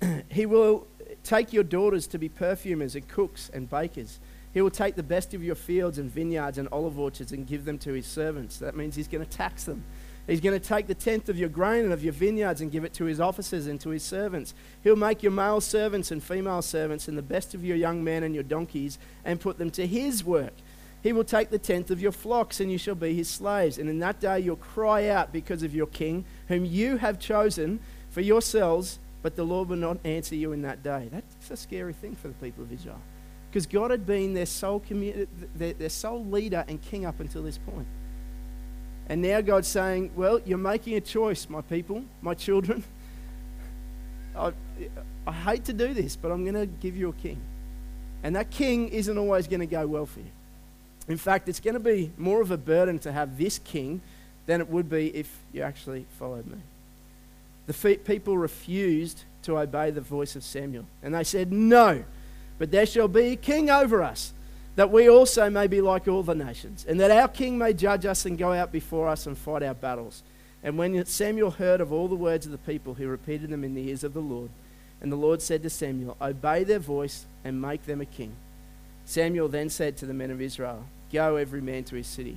he 0.28 0.46
will 0.46 0.86
take 1.22 1.52
your 1.52 1.62
daughters 1.62 2.06
to 2.08 2.18
be 2.18 2.28
perfumers 2.28 2.94
and 2.94 3.06
cooks 3.08 3.50
and 3.52 3.68
bakers. 3.68 4.20
He 4.52 4.60
will 4.60 4.70
take 4.70 4.96
the 4.96 5.02
best 5.02 5.32
of 5.32 5.44
your 5.44 5.54
fields 5.54 5.98
and 5.98 6.10
vineyards 6.10 6.58
and 6.58 6.68
olive 6.72 6.98
orchards 6.98 7.32
and 7.32 7.46
give 7.46 7.64
them 7.64 7.78
to 7.78 7.92
his 7.92 8.06
servants. 8.06 8.58
That 8.58 8.76
means 8.76 8.96
he's 8.96 9.08
going 9.08 9.24
to 9.24 9.30
tax 9.30 9.64
them. 9.64 9.84
He's 10.26 10.40
going 10.40 10.58
to 10.58 10.64
take 10.64 10.86
the 10.86 10.94
tenth 10.94 11.28
of 11.28 11.38
your 11.38 11.48
grain 11.48 11.84
and 11.84 11.92
of 11.92 12.04
your 12.04 12.12
vineyards 12.12 12.60
and 12.60 12.70
give 12.70 12.84
it 12.84 12.92
to 12.94 13.04
his 13.04 13.20
officers 13.20 13.66
and 13.66 13.80
to 13.80 13.90
his 13.90 14.02
servants. 14.02 14.54
He'll 14.82 14.96
make 14.96 15.22
your 15.22 15.32
male 15.32 15.60
servants 15.60 16.10
and 16.10 16.22
female 16.22 16.62
servants 16.62 17.08
and 17.08 17.16
the 17.16 17.22
best 17.22 17.54
of 17.54 17.64
your 17.64 17.76
young 17.76 18.04
men 18.04 18.22
and 18.22 18.34
your 18.34 18.44
donkeys 18.44 18.98
and 19.24 19.40
put 19.40 19.58
them 19.58 19.70
to 19.72 19.86
his 19.86 20.24
work. 20.24 20.52
He 21.02 21.12
will 21.12 21.24
take 21.24 21.50
the 21.50 21.58
tenth 21.58 21.90
of 21.90 22.00
your 22.00 22.12
flocks 22.12 22.60
and 22.60 22.70
you 22.70 22.78
shall 22.78 22.94
be 22.94 23.14
his 23.14 23.28
slaves. 23.28 23.78
And 23.78 23.88
in 23.88 23.98
that 24.00 24.20
day 24.20 24.40
you'll 24.40 24.56
cry 24.56 25.08
out 25.08 25.32
because 25.32 25.62
of 25.62 25.74
your 25.74 25.86
king, 25.86 26.24
whom 26.48 26.64
you 26.64 26.98
have 26.98 27.18
chosen 27.18 27.80
for 28.10 28.20
yourselves, 28.20 28.98
but 29.22 29.36
the 29.36 29.44
Lord 29.44 29.68
will 29.68 29.76
not 29.76 29.98
answer 30.04 30.34
you 30.34 30.52
in 30.52 30.62
that 30.62 30.82
day. 30.82 31.08
That's 31.10 31.50
a 31.50 31.56
scary 31.56 31.92
thing 31.92 32.16
for 32.16 32.28
the 32.28 32.34
people 32.34 32.64
of 32.64 32.72
Israel. 32.72 33.00
Because 33.50 33.66
God 33.66 33.90
had 33.90 34.06
been 34.06 34.32
their 34.32 34.46
sole, 34.46 34.80
commu- 34.80 35.26
their, 35.54 35.72
their 35.72 35.88
sole 35.88 36.24
leader 36.24 36.64
and 36.68 36.80
king 36.80 37.04
up 37.04 37.20
until 37.20 37.42
this 37.42 37.58
point. 37.58 37.86
And 39.08 39.20
now 39.22 39.40
God's 39.40 39.66
saying, 39.66 40.12
Well, 40.14 40.40
you're 40.44 40.56
making 40.56 40.96
a 40.96 41.00
choice, 41.00 41.48
my 41.48 41.60
people, 41.62 42.04
my 42.22 42.34
children. 42.34 42.84
I, 44.36 44.52
I 45.26 45.32
hate 45.32 45.64
to 45.64 45.72
do 45.72 45.92
this, 45.92 46.14
but 46.14 46.30
I'm 46.30 46.44
going 46.44 46.54
to 46.54 46.66
give 46.66 46.96
you 46.96 47.08
a 47.08 47.12
king. 47.12 47.40
And 48.22 48.36
that 48.36 48.50
king 48.50 48.88
isn't 48.88 49.18
always 49.18 49.48
going 49.48 49.60
to 49.60 49.66
go 49.66 49.86
well 49.86 50.06
for 50.06 50.20
you. 50.20 50.30
In 51.08 51.16
fact, 51.16 51.48
it's 51.48 51.58
going 51.58 51.74
to 51.74 51.80
be 51.80 52.12
more 52.16 52.40
of 52.40 52.52
a 52.52 52.56
burden 52.56 53.00
to 53.00 53.10
have 53.10 53.36
this 53.36 53.58
king 53.58 54.00
than 54.46 54.60
it 54.60 54.68
would 54.68 54.88
be 54.88 55.08
if 55.08 55.38
you 55.52 55.62
actually 55.62 56.06
followed 56.18 56.46
me. 56.46 56.58
The 57.70 57.98
people 57.98 58.36
refused 58.36 59.22
to 59.42 59.56
obey 59.56 59.92
the 59.92 60.00
voice 60.00 60.34
of 60.34 60.42
Samuel. 60.42 60.86
And 61.04 61.14
they 61.14 61.22
said, 61.22 61.52
No, 61.52 62.02
but 62.58 62.72
there 62.72 62.84
shall 62.84 63.06
be 63.06 63.26
a 63.26 63.36
king 63.36 63.70
over 63.70 64.02
us 64.02 64.32
that 64.74 64.90
we 64.90 65.08
also 65.08 65.48
may 65.48 65.68
be 65.68 65.80
like 65.80 66.08
all 66.08 66.24
the 66.24 66.34
nations, 66.34 66.84
and 66.88 66.98
that 66.98 67.12
our 67.12 67.28
king 67.28 67.56
may 67.58 67.72
judge 67.72 68.04
us 68.06 68.26
and 68.26 68.36
go 68.36 68.52
out 68.52 68.72
before 68.72 69.06
us 69.06 69.24
and 69.28 69.38
fight 69.38 69.62
our 69.62 69.74
battles. 69.74 70.24
And 70.64 70.78
when 70.78 71.04
Samuel 71.06 71.52
heard 71.52 71.80
of 71.80 71.92
all 71.92 72.08
the 72.08 72.16
words 72.16 72.44
of 72.44 72.50
the 72.50 72.58
people, 72.58 72.94
he 72.94 73.04
repeated 73.04 73.50
them 73.50 73.62
in 73.62 73.74
the 73.74 73.88
ears 73.88 74.02
of 74.02 74.14
the 74.14 74.20
Lord. 74.20 74.50
And 75.00 75.12
the 75.12 75.16
Lord 75.16 75.40
said 75.40 75.62
to 75.62 75.70
Samuel, 75.70 76.16
Obey 76.20 76.64
their 76.64 76.80
voice 76.80 77.24
and 77.44 77.62
make 77.62 77.86
them 77.86 78.00
a 78.00 78.04
king. 78.04 78.32
Samuel 79.04 79.46
then 79.46 79.70
said 79.70 79.96
to 79.98 80.06
the 80.06 80.14
men 80.14 80.32
of 80.32 80.40
Israel, 80.40 80.86
Go 81.12 81.36
every 81.36 81.60
man 81.60 81.84
to 81.84 81.94
his 81.94 82.08
city. 82.08 82.36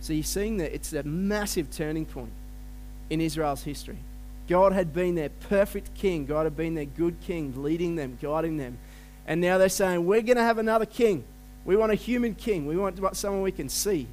So 0.00 0.14
you're 0.14 0.22
seeing 0.22 0.56
that 0.56 0.74
it's 0.74 0.94
a 0.94 1.02
massive 1.02 1.70
turning 1.70 2.06
point 2.06 2.32
in 3.10 3.20
Israel's 3.20 3.62
history. 3.62 3.98
God 4.48 4.72
had 4.72 4.92
been 4.92 5.14
their 5.14 5.30
perfect 5.30 5.94
king, 5.94 6.26
God 6.26 6.44
had 6.44 6.56
been 6.56 6.74
their 6.74 6.84
good 6.84 7.20
king, 7.20 7.62
leading 7.62 7.94
them, 7.96 8.18
guiding 8.20 8.56
them. 8.56 8.78
And 9.26 9.40
now 9.40 9.58
they're 9.58 9.68
saying, 9.68 10.04
We're 10.04 10.22
going 10.22 10.36
to 10.36 10.42
have 10.42 10.58
another 10.58 10.86
king. 10.86 11.24
We 11.64 11.76
want 11.76 11.92
a 11.92 11.96
human 11.96 12.34
king. 12.34 12.66
We 12.66 12.76
want 12.76 12.98
someone 13.16 13.42
we 13.42 13.52
can 13.52 13.68
see. 13.68 14.06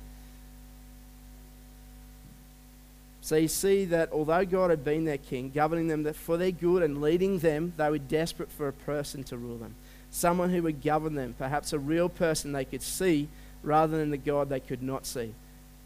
So 3.23 3.35
you 3.35 3.49
see 3.49 3.85
that 3.85 4.11
although 4.11 4.45
God 4.45 4.71
had 4.71 4.83
been 4.83 5.05
their 5.05 5.17
king, 5.17 5.51
governing 5.53 5.87
them 5.87 6.11
for 6.13 6.37
their 6.37 6.51
good 6.51 6.81
and 6.81 7.01
leading 7.01 7.39
them, 7.39 7.73
they 7.77 7.89
were 7.89 7.99
desperate 7.99 8.51
for 8.51 8.67
a 8.67 8.73
person 8.73 9.23
to 9.25 9.37
rule 9.37 9.57
them. 9.57 9.75
Someone 10.09 10.49
who 10.49 10.63
would 10.63 10.81
govern 10.81 11.13
them, 11.13 11.35
perhaps 11.37 11.71
a 11.71 11.79
real 11.79 12.09
person 12.09 12.51
they 12.51 12.65
could 12.65 12.81
see 12.81 13.29
rather 13.63 13.97
than 13.97 14.09
the 14.09 14.17
God 14.17 14.49
they 14.49 14.59
could 14.59 14.81
not 14.81 15.05
see. 15.05 15.33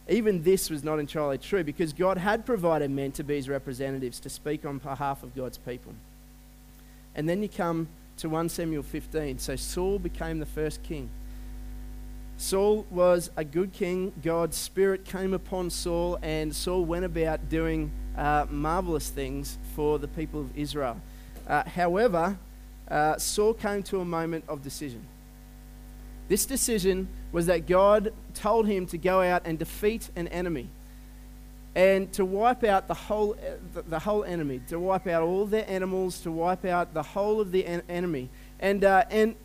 Even 0.08 0.44
this 0.44 0.70
was 0.70 0.84
not 0.84 1.00
entirely 1.00 1.38
true 1.38 1.64
because 1.64 1.92
God 1.94 2.18
had 2.18 2.46
provided 2.46 2.92
men 2.92 3.12
to 3.14 3.24
be 3.24 3.36
his 3.36 3.50
representatives 3.50 4.20
to 4.20 4.30
speak 4.30 4.66
on 4.66 4.78
behalf 4.78 5.24
of 5.24 5.36
God's 5.36 5.58
people. 5.58 5.94
And 7.16 7.28
then 7.28 7.42
you 7.42 7.50
come 7.50 7.88
to 8.18 8.30
1 8.30 8.50
Samuel 8.50 8.84
15. 8.84 9.40
So 9.40 9.56
Saul 9.56 9.98
became 9.98 10.40
the 10.40 10.46
first 10.46 10.84
king. 10.84 11.10
Saul 12.38 12.86
was 12.92 13.32
a 13.38 13.44
good 13.44 13.74
king. 13.74 14.12
God's 14.22 14.58
spirit 14.58 15.06
came 15.06 15.34
upon 15.34 15.70
Saul, 15.70 16.20
and 16.22 16.54
Saul 16.54 16.84
went 16.84 17.06
about 17.06 17.50
doing 17.50 17.92
uh, 18.18 18.46
marvelous 18.50 19.10
things 19.10 19.58
for 19.74 19.98
the 19.98 20.08
people 20.08 20.42
of 20.42 20.58
Israel. 20.58 21.00
Uh, 21.48 21.64
however, 21.64 22.38
uh, 22.90 23.18
Saul 23.18 23.54
came 23.54 23.84
to 23.84 24.02
a 24.02 24.06
moment 24.06 24.44
of 24.48 24.62
decision. 24.62 25.06
This 26.28 26.46
decision 26.46 27.08
was 27.32 27.46
that 27.48 27.68
God 27.68 28.14
told 28.34 28.68
him 28.68 28.86
to 28.88 28.98
go 28.98 29.22
out 29.22 29.44
and 29.46 29.60
defeat 29.60 30.10
an 30.16 30.28
enemy 30.30 30.70
and 31.76 32.12
to 32.14 32.24
wipe 32.24 32.64
out 32.64 32.88
the 32.88 32.94
whole, 32.94 33.36
the, 33.88 34.00
whole 34.00 34.24
enemy, 34.24 34.62
to 34.70 34.80
wipe 34.80 35.08
out 35.08 35.22
all 35.22 35.46
their 35.46 35.70
animals, 35.70 36.22
to 36.22 36.32
wipe 36.32 36.64
out 36.64 36.94
the 36.94 37.04
whole 37.04 37.42
of 37.42 37.52
the 37.52 37.66
en- 37.66 37.84
enemy. 37.90 38.30
And, 38.60 38.84
uh, 38.84 39.04
and 39.12 39.36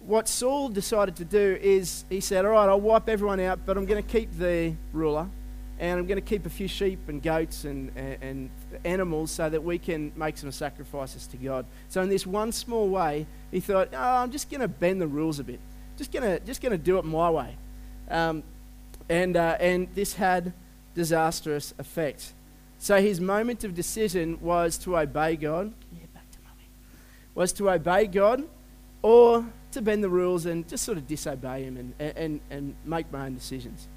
what 0.00 0.28
Saul 0.28 0.68
decided 0.68 1.14
to 1.16 1.24
do 1.24 1.58
is 1.62 2.04
he 2.08 2.20
said, 2.20 2.44
All 2.44 2.50
right, 2.50 2.68
I'll 2.68 2.80
wipe 2.80 3.08
everyone 3.08 3.38
out, 3.38 3.60
but 3.64 3.76
I'm 3.76 3.86
going 3.86 4.02
to 4.02 4.08
keep 4.08 4.36
the 4.36 4.74
ruler 4.92 5.28
and 5.78 5.98
I'm 5.98 6.06
going 6.06 6.16
to 6.16 6.28
keep 6.28 6.46
a 6.46 6.50
few 6.50 6.68
sheep 6.68 7.08
and 7.08 7.22
goats 7.22 7.64
and, 7.64 7.90
and, 7.96 8.22
and, 8.22 8.50
animals 8.84 9.30
so 9.30 9.48
that 9.48 9.62
we 9.62 9.78
can 9.78 10.12
make 10.16 10.38
some 10.38 10.50
sacrifices 10.50 11.26
to 11.28 11.36
God. 11.36 11.66
So, 11.88 12.02
in 12.02 12.08
this 12.08 12.26
one 12.26 12.52
small 12.52 12.88
way, 12.88 13.26
he 13.50 13.60
thought, 13.60 13.88
oh, 13.92 13.98
I'm 13.98 14.30
just 14.30 14.50
going 14.50 14.60
to 14.60 14.68
bend 14.68 15.00
the 15.00 15.06
rules 15.06 15.38
a 15.38 15.44
bit. 15.44 15.60
Just 15.96 16.12
going 16.12 16.24
to 16.24 16.44
just 16.44 16.60
to 16.60 16.78
do 16.78 16.98
it 16.98 17.04
my 17.04 17.30
way. 17.30 17.56
Um, 18.08 18.42
and, 19.08 19.36
uh, 19.36 19.56
and 19.60 19.88
this 19.94 20.14
had 20.14 20.52
disastrous 20.94 21.74
effect. 21.78 22.32
So, 22.78 23.00
his 23.00 23.20
moment 23.20 23.64
of 23.64 23.74
decision 23.74 24.38
was 24.40 24.78
to 24.78 24.98
obey 24.98 25.36
God. 25.36 25.72
Yeah, 25.92 26.06
back 26.12 26.30
to 26.32 26.38
mommy. 26.42 26.68
Was 27.34 27.52
to 27.54 27.70
obey 27.70 28.06
God 28.06 28.44
or 29.02 29.46
to 29.72 29.82
bend 29.82 30.04
the 30.04 30.08
rules 30.08 30.46
and 30.46 30.68
just 30.68 30.84
sort 30.84 30.98
of 30.98 31.06
disobey 31.06 31.64
him 31.64 31.76
and, 31.76 32.16
and, 32.16 32.40
and 32.50 32.74
make 32.84 33.10
my 33.12 33.26
own 33.26 33.34
decisions. 33.34 33.88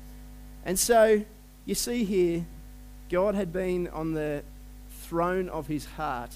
And 0.63 0.79
so 0.79 1.23
you 1.65 1.75
see 1.75 2.03
here, 2.03 2.45
God 3.09 3.35
had 3.35 3.53
been 3.53 3.87
on 3.89 4.13
the 4.13 4.43
throne 4.89 5.49
of 5.49 5.67
his 5.67 5.85
heart. 5.85 6.35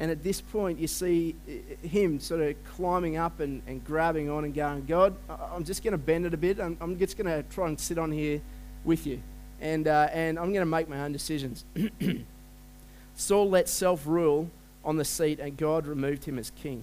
And 0.00 0.10
at 0.10 0.22
this 0.22 0.40
point, 0.40 0.78
you 0.78 0.86
see 0.86 1.36
him 1.82 2.20
sort 2.20 2.40
of 2.40 2.56
climbing 2.64 3.18
up 3.18 3.38
and, 3.38 3.62
and 3.66 3.84
grabbing 3.84 4.30
on 4.30 4.44
and 4.44 4.54
going, 4.54 4.86
God, 4.86 5.14
I'm 5.28 5.62
just 5.62 5.84
going 5.84 5.92
to 5.92 5.98
bend 5.98 6.24
it 6.24 6.32
a 6.32 6.38
bit. 6.38 6.58
I'm, 6.58 6.78
I'm 6.80 6.98
just 6.98 7.18
going 7.18 7.26
to 7.26 7.46
try 7.50 7.68
and 7.68 7.78
sit 7.78 7.98
on 7.98 8.10
here 8.10 8.40
with 8.82 9.06
you. 9.06 9.22
And, 9.60 9.86
uh, 9.86 10.08
and 10.10 10.38
I'm 10.38 10.54
going 10.54 10.62
to 10.62 10.66
make 10.66 10.88
my 10.88 11.02
own 11.02 11.12
decisions. 11.12 11.66
Saul 13.14 13.50
let 13.50 13.68
self 13.68 14.06
rule 14.06 14.50
on 14.86 14.96
the 14.96 15.04
seat, 15.04 15.38
and 15.38 15.54
God 15.58 15.86
removed 15.86 16.24
him 16.24 16.38
as 16.38 16.50
king. 16.50 16.82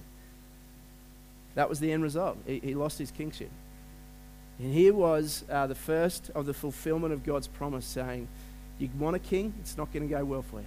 That 1.56 1.68
was 1.68 1.80
the 1.80 1.90
end 1.90 2.04
result. 2.04 2.38
He, 2.46 2.60
he 2.60 2.74
lost 2.76 3.00
his 3.00 3.10
kingship. 3.10 3.50
And 4.60 4.72
here 4.72 4.94
was 4.94 5.44
uh, 5.50 5.66
the 5.66 5.74
first 5.74 6.30
of 6.36 6.46
the 6.46 6.54
fulfillment 6.54 7.12
of 7.12 7.24
God's 7.24 7.48
promise 7.48 7.84
saying, 7.84 8.28
You 8.78 8.90
want 8.96 9.16
a 9.16 9.18
king? 9.18 9.54
It's 9.60 9.76
not 9.76 9.92
going 9.92 10.08
to 10.08 10.14
go 10.14 10.24
well 10.24 10.42
for 10.42 10.60
you. 10.60 10.66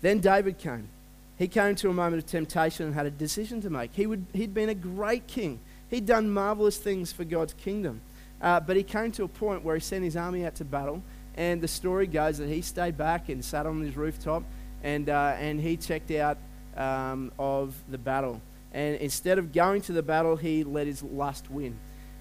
Then 0.00 0.20
David 0.20 0.58
came. 0.58 0.88
He 1.38 1.48
came 1.48 1.74
to 1.76 1.90
a 1.90 1.92
moment 1.92 2.22
of 2.22 2.30
temptation 2.30 2.86
and 2.86 2.94
had 2.94 3.06
a 3.06 3.10
decision 3.10 3.60
to 3.62 3.70
make. 3.70 3.94
He 3.94 4.06
would, 4.06 4.24
he'd 4.32 4.54
been 4.54 4.68
a 4.68 4.74
great 4.74 5.26
king. 5.26 5.60
He'd 5.90 6.06
done 6.06 6.30
marvelous 6.30 6.76
things 6.76 7.12
for 7.12 7.24
God's 7.24 7.54
kingdom. 7.54 8.00
Uh, 8.40 8.60
but 8.60 8.76
he 8.76 8.82
came 8.82 9.10
to 9.12 9.24
a 9.24 9.28
point 9.28 9.64
where 9.64 9.74
he 9.74 9.80
sent 9.80 10.04
his 10.04 10.16
army 10.16 10.44
out 10.44 10.54
to 10.56 10.64
battle, 10.64 11.02
and 11.36 11.60
the 11.60 11.68
story 11.68 12.06
goes 12.06 12.38
that 12.38 12.48
he 12.48 12.62
stayed 12.62 12.96
back 12.96 13.28
and 13.28 13.44
sat 13.44 13.66
on 13.66 13.80
his 13.80 13.96
rooftop 13.96 14.44
and, 14.82 15.08
uh, 15.08 15.34
and 15.38 15.60
he 15.60 15.76
checked 15.76 16.10
out 16.12 16.36
um, 16.76 17.32
of 17.38 17.74
the 17.88 17.98
battle. 17.98 18.40
And 18.72 18.96
instead 18.96 19.38
of 19.38 19.52
going 19.52 19.82
to 19.82 19.92
the 19.92 20.02
battle, 20.02 20.36
he 20.36 20.62
let 20.62 20.86
his 20.86 21.02
lust 21.02 21.50
win. 21.50 21.76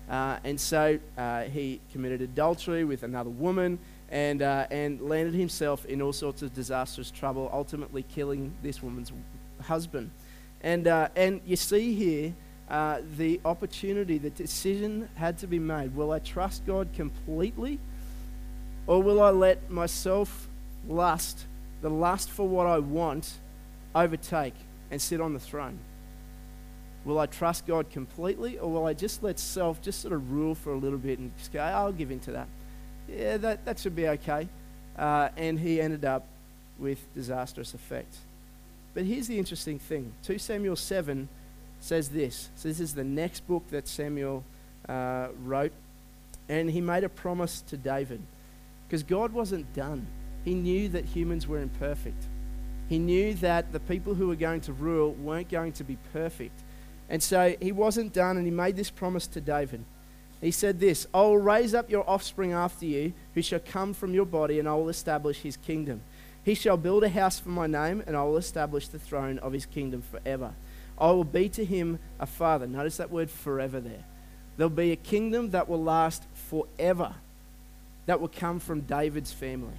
Uh, 0.09 0.37
and 0.43 0.59
so 0.59 0.99
uh, 1.17 1.43
he 1.43 1.81
committed 1.91 2.21
adultery 2.21 2.83
with 2.83 3.03
another 3.03 3.29
woman 3.29 3.79
and, 4.13 4.43
uh, 4.43 4.67
and 4.69 5.01
landed 5.01 5.33
himself 5.33 5.85
in 5.85 5.99
all 5.99 6.13
sorts 6.13 6.43
of 6.43 6.53
disastrous 6.53 7.09
trouble, 7.09 7.49
ultimately 7.51 8.03
killing 8.03 8.53
this 8.61 8.83
woman's 8.83 9.11
husband. 9.59 10.11
And, 10.61 10.87
uh, 10.87 11.09
and 11.15 11.41
you 11.47 11.55
see 11.55 11.95
here 11.95 12.35
uh, 12.69 12.99
the 13.17 13.41
opportunity, 13.43 14.19
the 14.19 14.29
decision 14.29 15.09
had 15.15 15.39
to 15.39 15.47
be 15.47 15.57
made. 15.57 15.95
Will 15.95 16.11
I 16.11 16.19
trust 16.19 16.63
God 16.67 16.89
completely? 16.93 17.79
Or 18.85 19.01
will 19.01 19.19
I 19.19 19.31
let 19.31 19.71
myself 19.71 20.47
lust, 20.87 21.47
the 21.81 21.89
lust 21.89 22.29
for 22.29 22.47
what 22.47 22.67
I 22.67 22.77
want, 22.77 23.39
overtake 23.95 24.53
and 24.91 25.01
sit 25.01 25.21
on 25.21 25.33
the 25.33 25.39
throne? 25.39 25.79
Will 27.03 27.17
I 27.17 27.25
trust 27.25 27.65
God 27.65 27.89
completely, 27.89 28.59
or 28.59 28.71
will 28.71 28.85
I 28.85 28.93
just 28.93 29.23
let 29.23 29.39
self 29.39 29.81
just 29.81 30.01
sort 30.01 30.13
of 30.13 30.31
rule 30.31 30.53
for 30.53 30.71
a 30.71 30.77
little 30.77 30.99
bit 30.99 31.17
and 31.17 31.35
just 31.39 31.51
go, 31.51 31.61
I'll 31.61 31.91
give 31.91 32.11
in 32.11 32.19
to 32.21 32.33
that? 32.33 32.47
Yeah, 33.07 33.37
that, 33.37 33.65
that 33.65 33.79
should 33.79 33.95
be 33.95 34.07
okay. 34.07 34.47
Uh, 34.97 35.29
and 35.37 35.59
he 35.59 35.81
ended 35.81 36.05
up 36.05 36.25
with 36.77 37.13
disastrous 37.13 37.73
effect. 37.73 38.15
But 38.93 39.05
here's 39.05 39.27
the 39.27 39.37
interesting 39.39 39.79
thing 39.79 40.13
2 40.23 40.37
Samuel 40.37 40.75
7 40.75 41.27
says 41.79 42.09
this. 42.09 42.49
So, 42.55 42.69
this 42.69 42.79
is 42.79 42.93
the 42.93 43.03
next 43.03 43.45
book 43.47 43.63
that 43.71 43.87
Samuel 43.87 44.43
uh, 44.87 45.27
wrote. 45.43 45.73
And 46.49 46.69
he 46.69 46.81
made 46.81 47.03
a 47.03 47.09
promise 47.09 47.61
to 47.61 47.77
David 47.77 48.21
because 48.87 49.03
God 49.03 49.33
wasn't 49.33 49.73
done. 49.73 50.05
He 50.43 50.53
knew 50.53 50.89
that 50.89 51.05
humans 51.05 51.47
were 51.47 51.59
imperfect. 51.59 52.27
He 52.89 52.99
knew 52.99 53.33
that 53.35 53.71
the 53.71 53.79
people 53.79 54.13
who 54.13 54.27
were 54.27 54.35
going 54.35 54.61
to 54.61 54.73
rule 54.73 55.13
weren't 55.13 55.49
going 55.49 55.71
to 55.73 55.83
be 55.83 55.97
perfect. 56.11 56.61
And 57.09 57.23
so 57.23 57.55
he 57.61 57.71
wasn't 57.71 58.13
done, 58.13 58.37
and 58.37 58.45
he 58.45 58.51
made 58.51 58.75
this 58.75 58.89
promise 58.89 59.25
to 59.27 59.41
David. 59.41 59.83
He 60.43 60.51
said 60.51 60.79
this 60.79 61.07
I 61.13 61.21
will 61.21 61.37
raise 61.37 61.73
up 61.73 61.89
your 61.89 62.07
offspring 62.07 62.51
after 62.51 62.85
you, 62.85 63.13
who 63.33 63.41
shall 63.41 63.61
come 63.61 63.93
from 63.93 64.13
your 64.13 64.25
body, 64.25 64.59
and 64.59 64.67
I 64.67 64.75
will 64.75 64.89
establish 64.89 65.39
his 65.39 65.55
kingdom. 65.55 66.01
He 66.43 66.53
shall 66.53 66.75
build 66.75 67.05
a 67.05 67.09
house 67.09 67.39
for 67.39 67.49
my 67.49 67.65
name, 67.65 68.03
and 68.05 68.17
I 68.17 68.23
will 68.23 68.35
establish 68.35 68.89
the 68.89 68.99
throne 68.99 69.39
of 69.39 69.53
his 69.53 69.65
kingdom 69.65 70.01
forever. 70.01 70.53
I 70.99 71.11
will 71.11 71.23
be 71.23 71.47
to 71.49 71.63
him 71.63 71.97
a 72.19 72.25
father. 72.25 72.67
Notice 72.67 72.97
that 72.97 73.09
word 73.09 73.31
forever 73.31 73.79
there. 73.79 74.03
There'll 74.57 74.69
be 74.69 74.91
a 74.91 74.97
kingdom 74.97 75.51
that 75.51 75.69
will 75.69 75.81
last 75.81 76.23
forever, 76.33 77.15
that 78.05 78.19
will 78.19 78.27
come 78.27 78.59
from 78.59 78.81
David's 78.81 79.31
family. 79.31 79.77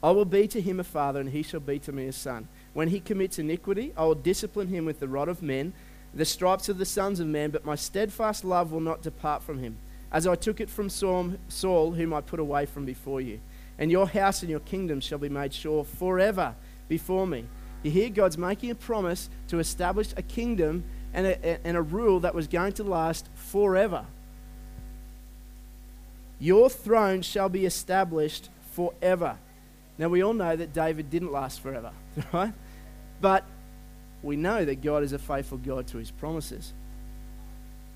I 0.00 0.12
will 0.12 0.24
be 0.24 0.46
to 0.48 0.60
him 0.60 0.78
a 0.78 0.84
father, 0.84 1.18
and 1.18 1.30
he 1.30 1.42
shall 1.42 1.60
be 1.60 1.80
to 1.80 1.92
me 1.92 2.06
a 2.06 2.12
son. 2.12 2.46
When 2.72 2.88
he 2.88 3.00
commits 3.00 3.40
iniquity, 3.40 3.92
I 3.96 4.04
will 4.04 4.14
discipline 4.14 4.68
him 4.68 4.84
with 4.84 5.00
the 5.00 5.08
rod 5.08 5.28
of 5.28 5.42
men, 5.42 5.72
the 6.14 6.24
stripes 6.24 6.68
of 6.68 6.78
the 6.78 6.84
sons 6.84 7.20
of 7.20 7.26
men, 7.26 7.50
but 7.50 7.64
my 7.64 7.74
steadfast 7.74 8.44
love 8.44 8.72
will 8.72 8.80
not 8.80 9.02
depart 9.02 9.42
from 9.42 9.58
him, 9.58 9.76
as 10.12 10.26
I 10.26 10.36
took 10.36 10.60
it 10.60 10.70
from 10.70 10.88
Saul, 10.88 11.90
whom 11.92 12.14
I 12.14 12.20
put 12.20 12.40
away 12.40 12.66
from 12.66 12.84
before 12.84 13.20
you. 13.20 13.40
And 13.78 13.90
your 13.90 14.06
house 14.06 14.42
and 14.42 14.50
your 14.50 14.60
kingdom 14.60 15.00
shall 15.00 15.18
be 15.18 15.28
made 15.28 15.52
sure 15.52 15.84
forever 15.84 16.54
before 16.88 17.26
me. 17.26 17.46
You 17.82 17.90
hear 17.90 18.08
God's 18.08 18.38
making 18.38 18.70
a 18.70 18.74
promise 18.74 19.28
to 19.48 19.58
establish 19.58 20.12
a 20.16 20.22
kingdom 20.22 20.84
and 21.12 21.26
a, 21.26 21.66
and 21.66 21.76
a 21.76 21.82
rule 21.82 22.20
that 22.20 22.34
was 22.34 22.46
going 22.46 22.72
to 22.74 22.84
last 22.84 23.28
forever. 23.34 24.06
Your 26.38 26.70
throne 26.70 27.22
shall 27.22 27.48
be 27.48 27.66
established 27.66 28.50
forever. 28.72 29.38
Now, 29.98 30.08
we 30.08 30.22
all 30.22 30.34
know 30.34 30.54
that 30.56 30.72
David 30.72 31.10
didn't 31.10 31.32
last 31.32 31.60
forever, 31.60 31.92
right? 32.32 32.52
But 33.20 33.44
we 34.24 34.36
know 34.36 34.64
that 34.64 34.82
God 34.82 35.02
is 35.02 35.12
a 35.12 35.18
faithful 35.18 35.58
God 35.58 35.86
to 35.88 35.98
his 35.98 36.10
promises. 36.10 36.72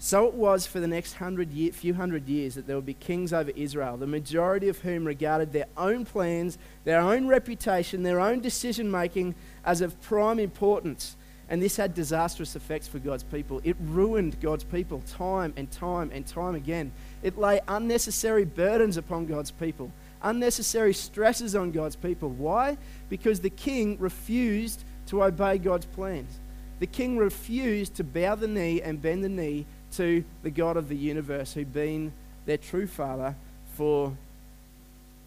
So 0.01 0.27
it 0.27 0.35
was 0.35 0.67
for 0.67 0.79
the 0.79 0.87
next 0.87 1.15
hundred 1.15 1.51
year, 1.51 1.73
few 1.73 1.95
hundred 1.95 2.29
years 2.29 2.55
that 2.55 2.67
there 2.67 2.77
would 2.77 2.87
be 2.87 2.95
kings 2.95 3.33
over 3.33 3.51
Israel, 3.57 3.97
the 3.97 4.07
majority 4.07 4.69
of 4.69 4.79
whom 4.79 5.05
regarded 5.05 5.53
their 5.53 5.67
own 5.77 6.05
plans, 6.05 6.57
their 6.85 7.01
own 7.01 7.27
reputation, 7.27 8.05
their 8.05 8.21
own 8.21 8.41
decision 8.41 8.91
making 8.91 9.35
as 9.65 9.81
of 9.81 10.01
prime 10.01 10.39
importance. 10.39 11.17
And 11.49 11.61
this 11.61 11.77
had 11.77 11.95
disastrous 11.95 12.55
effects 12.55 12.87
for 12.87 12.99
God's 12.99 13.25
people. 13.25 13.61
It 13.65 13.77
ruined 13.81 14.41
God's 14.41 14.65
people 14.65 15.03
time 15.09 15.53
and 15.57 15.69
time 15.71 16.11
and 16.13 16.27
time 16.27 16.55
again. 16.55 16.93
It 17.23 17.39
lay 17.39 17.61
unnecessary 17.67 18.45
burdens 18.45 18.99
upon 18.99 19.27
God's 19.27 19.51
people 19.51 19.91
unnecessary 20.23 20.95
stresses 20.95 21.55
on 21.55 21.71
God's 21.71 21.97
people. 21.97 22.29
Why? 22.31 22.77
Because 23.09 23.41
the 23.41 23.51
king 23.51 23.97
refused 23.99 24.85
to 25.09 25.25
obey 25.25 25.59
God's 25.59 25.87
plans. 25.87 26.39
The 26.81 26.87
king 26.87 27.19
refused 27.19 27.97
to 27.97 28.05
bow 28.05 28.37
the 28.37 28.49
knee 28.49 28.81
and 28.81 29.03
bend 29.03 29.25
the 29.25 29.29
knee 29.29 29.67
to 29.93 30.25
the 30.43 30.51
God 30.51 30.77
of 30.77 30.89
the 30.89 30.97
universe, 30.97 31.53
who'd 31.53 31.73
been 31.73 32.13
their 32.47 32.59
true 32.59 32.87
father 32.87 33.35
for 33.75 34.17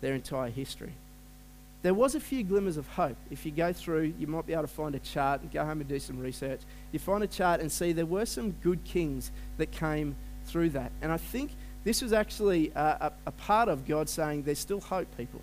their 0.02 0.13
entire 0.13 0.50
history. 0.50 0.94
There 1.82 1.94
was 1.96 2.13
a 2.13 2.20
few 2.20 2.44
glimmers 2.44 2.78
of 2.78 2.88
hope. 2.88 3.17
If 3.32 3.46
you 3.46 3.52
go 3.52 3.74
through, 3.74 4.13
you 4.20 4.28
might 4.28 4.46
be 4.46 4.54
able 4.54 4.63
to 4.63 4.67
find 4.67 4.94
a 4.94 5.00
chart 5.00 5.41
and 5.41 5.52
go 5.52 5.65
home 5.65 5.82
and 5.82 5.89
do 5.89 6.00
some 6.00 6.20
research. 6.20 6.62
You 6.91 7.00
find 7.00 7.24
a 7.24 7.28
chart 7.28 7.60
and 7.60 7.72
see 7.72 7.91
there 7.91 8.06
were 8.06 8.26
some 8.26 8.52
good 8.62 8.84
kings 8.84 9.32
that 9.58 9.72
came 9.72 10.15
through 10.46 10.70
that. 10.72 10.91
And 11.02 11.12
I 11.12 11.17
think 11.17 11.52
this 11.84 12.04
was 12.04 12.13
actually 12.13 12.72
a, 12.76 12.80
a, 12.80 13.13
a 13.28 13.32
part 13.32 13.67
of 13.67 13.88
God 13.88 14.10
saying 14.10 14.44
there's 14.44 14.60
still 14.60 14.80
hope, 14.80 15.08
people. 15.17 15.41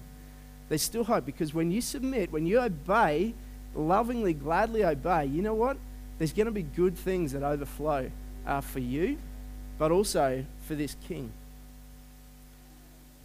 There's 0.69 0.83
still 0.83 1.05
hope 1.05 1.27
because 1.27 1.53
when 1.53 1.73
you 1.73 1.81
submit, 1.81 2.31
when 2.31 2.47
you 2.47 2.61
obey, 2.61 3.35
lovingly, 3.79 4.35
gladly 4.35 4.85
obey, 4.85 5.27
you 5.27 5.43
know 5.43 5.55
what? 5.55 5.77
There's 6.19 6.33
going 6.33 6.47
to 6.47 6.53
be 6.53 6.63
good 6.63 6.97
things 6.97 7.33
that 7.33 7.43
overflow 7.43 8.11
uh, 8.47 8.61
for 8.61 8.81
you, 8.81 9.19
but 9.79 9.93
also 9.93 10.45
for 10.67 10.75
this 10.75 10.97
king. 11.07 11.33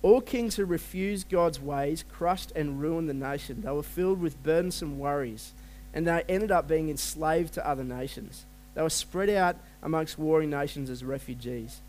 All 0.03 0.21
kings 0.21 0.55
who 0.55 0.65
refused 0.65 1.29
God's 1.29 1.59
ways 1.59 2.03
crushed 2.11 2.51
and 2.55 2.79
ruined 2.79 3.09
the 3.09 3.13
nation. 3.13 3.61
They 3.61 3.71
were 3.71 3.83
filled 3.83 4.21
with 4.21 4.41
burdensome 4.43 4.99
worries, 4.99 5.53
and 5.93 6.05
they 6.05 6.23
ended 6.27 6.51
up 6.51 6.67
being 6.67 6.89
enslaved 6.89 7.53
to 7.53 7.67
other 7.67 7.83
nations. 7.83 8.45
They 8.75 8.81
were 8.81 8.89
spread 8.89 9.29
out 9.29 9.55
amongst 9.81 10.19
warring 10.19 10.49
nations 10.49 10.89
as 10.89 11.03
refugees. 11.03 11.79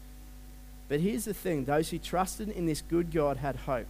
But 0.88 1.00
here's 1.00 1.24
the 1.24 1.34
thing 1.34 1.64
those 1.64 1.90
who 1.90 1.98
trusted 1.98 2.48
in 2.50 2.66
this 2.66 2.82
good 2.82 3.10
God 3.10 3.38
had 3.38 3.56
hope 3.56 3.86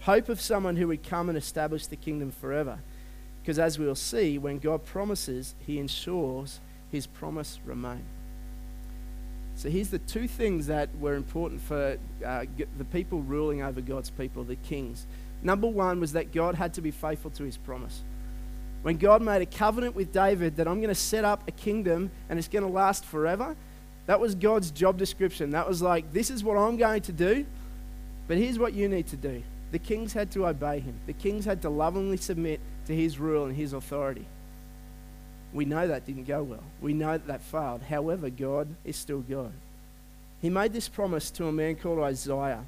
hope 0.00 0.28
of 0.28 0.40
someone 0.40 0.76
who 0.76 0.86
would 0.88 1.02
come 1.02 1.28
and 1.28 1.36
establish 1.36 1.86
the 1.86 1.96
kingdom 1.96 2.30
forever. 2.30 2.78
Because 3.46 3.60
as 3.60 3.78
we'll 3.78 3.94
see, 3.94 4.38
when 4.38 4.58
God 4.58 4.84
promises, 4.84 5.54
he 5.64 5.78
ensures 5.78 6.58
his 6.90 7.06
promise 7.06 7.60
remain. 7.64 8.02
So 9.54 9.70
here's 9.70 9.90
the 9.90 10.00
two 10.00 10.26
things 10.26 10.66
that 10.66 10.88
were 10.98 11.14
important 11.14 11.60
for 11.60 11.96
uh, 12.26 12.44
the 12.76 12.84
people 12.86 13.22
ruling 13.22 13.62
over 13.62 13.80
God's 13.80 14.10
people, 14.10 14.42
the 14.42 14.56
kings. 14.56 15.06
Number 15.44 15.68
one 15.68 16.00
was 16.00 16.14
that 16.14 16.32
God 16.32 16.56
had 16.56 16.74
to 16.74 16.80
be 16.80 16.90
faithful 16.90 17.30
to 17.30 17.44
his 17.44 17.56
promise. 17.56 18.02
When 18.82 18.96
God 18.96 19.22
made 19.22 19.42
a 19.42 19.46
covenant 19.46 19.94
with 19.94 20.12
David 20.12 20.56
that 20.56 20.66
I'm 20.66 20.80
going 20.80 20.88
to 20.88 20.94
set 20.96 21.24
up 21.24 21.46
a 21.46 21.52
kingdom 21.52 22.10
and 22.28 22.40
it's 22.40 22.48
going 22.48 22.64
to 22.64 22.68
last 22.68 23.04
forever, 23.04 23.54
that 24.06 24.18
was 24.18 24.34
God's 24.34 24.72
job 24.72 24.98
description. 24.98 25.50
That 25.52 25.68
was 25.68 25.80
like, 25.80 26.12
this 26.12 26.30
is 26.30 26.42
what 26.42 26.56
I'm 26.56 26.76
going 26.76 27.02
to 27.02 27.12
do, 27.12 27.46
but 28.26 28.38
here's 28.38 28.58
what 28.58 28.72
you 28.72 28.88
need 28.88 29.06
to 29.06 29.16
do. 29.16 29.44
The 29.70 29.78
kings 29.78 30.12
had 30.14 30.32
to 30.32 30.48
obey 30.48 30.80
him, 30.80 30.98
the 31.06 31.12
kings 31.12 31.44
had 31.44 31.62
to 31.62 31.70
lovingly 31.70 32.16
submit 32.16 32.58
to 32.86 32.94
his 32.94 33.18
rule 33.18 33.46
and 33.46 33.56
his 33.56 33.72
authority. 33.72 34.26
We 35.52 35.64
know 35.64 35.86
that 35.88 36.06
didn't 36.06 36.26
go 36.26 36.42
well. 36.42 36.62
We 36.80 36.92
know 36.92 37.12
that 37.12 37.26
that 37.26 37.42
failed. 37.42 37.82
However, 37.82 38.30
God 38.30 38.68
is 38.84 38.96
still 38.96 39.20
God. 39.20 39.52
He 40.42 40.50
made 40.50 40.72
this 40.72 40.88
promise 40.88 41.30
to 41.32 41.46
a 41.46 41.52
man 41.52 41.76
called 41.76 42.00
Isaiah 42.00 42.64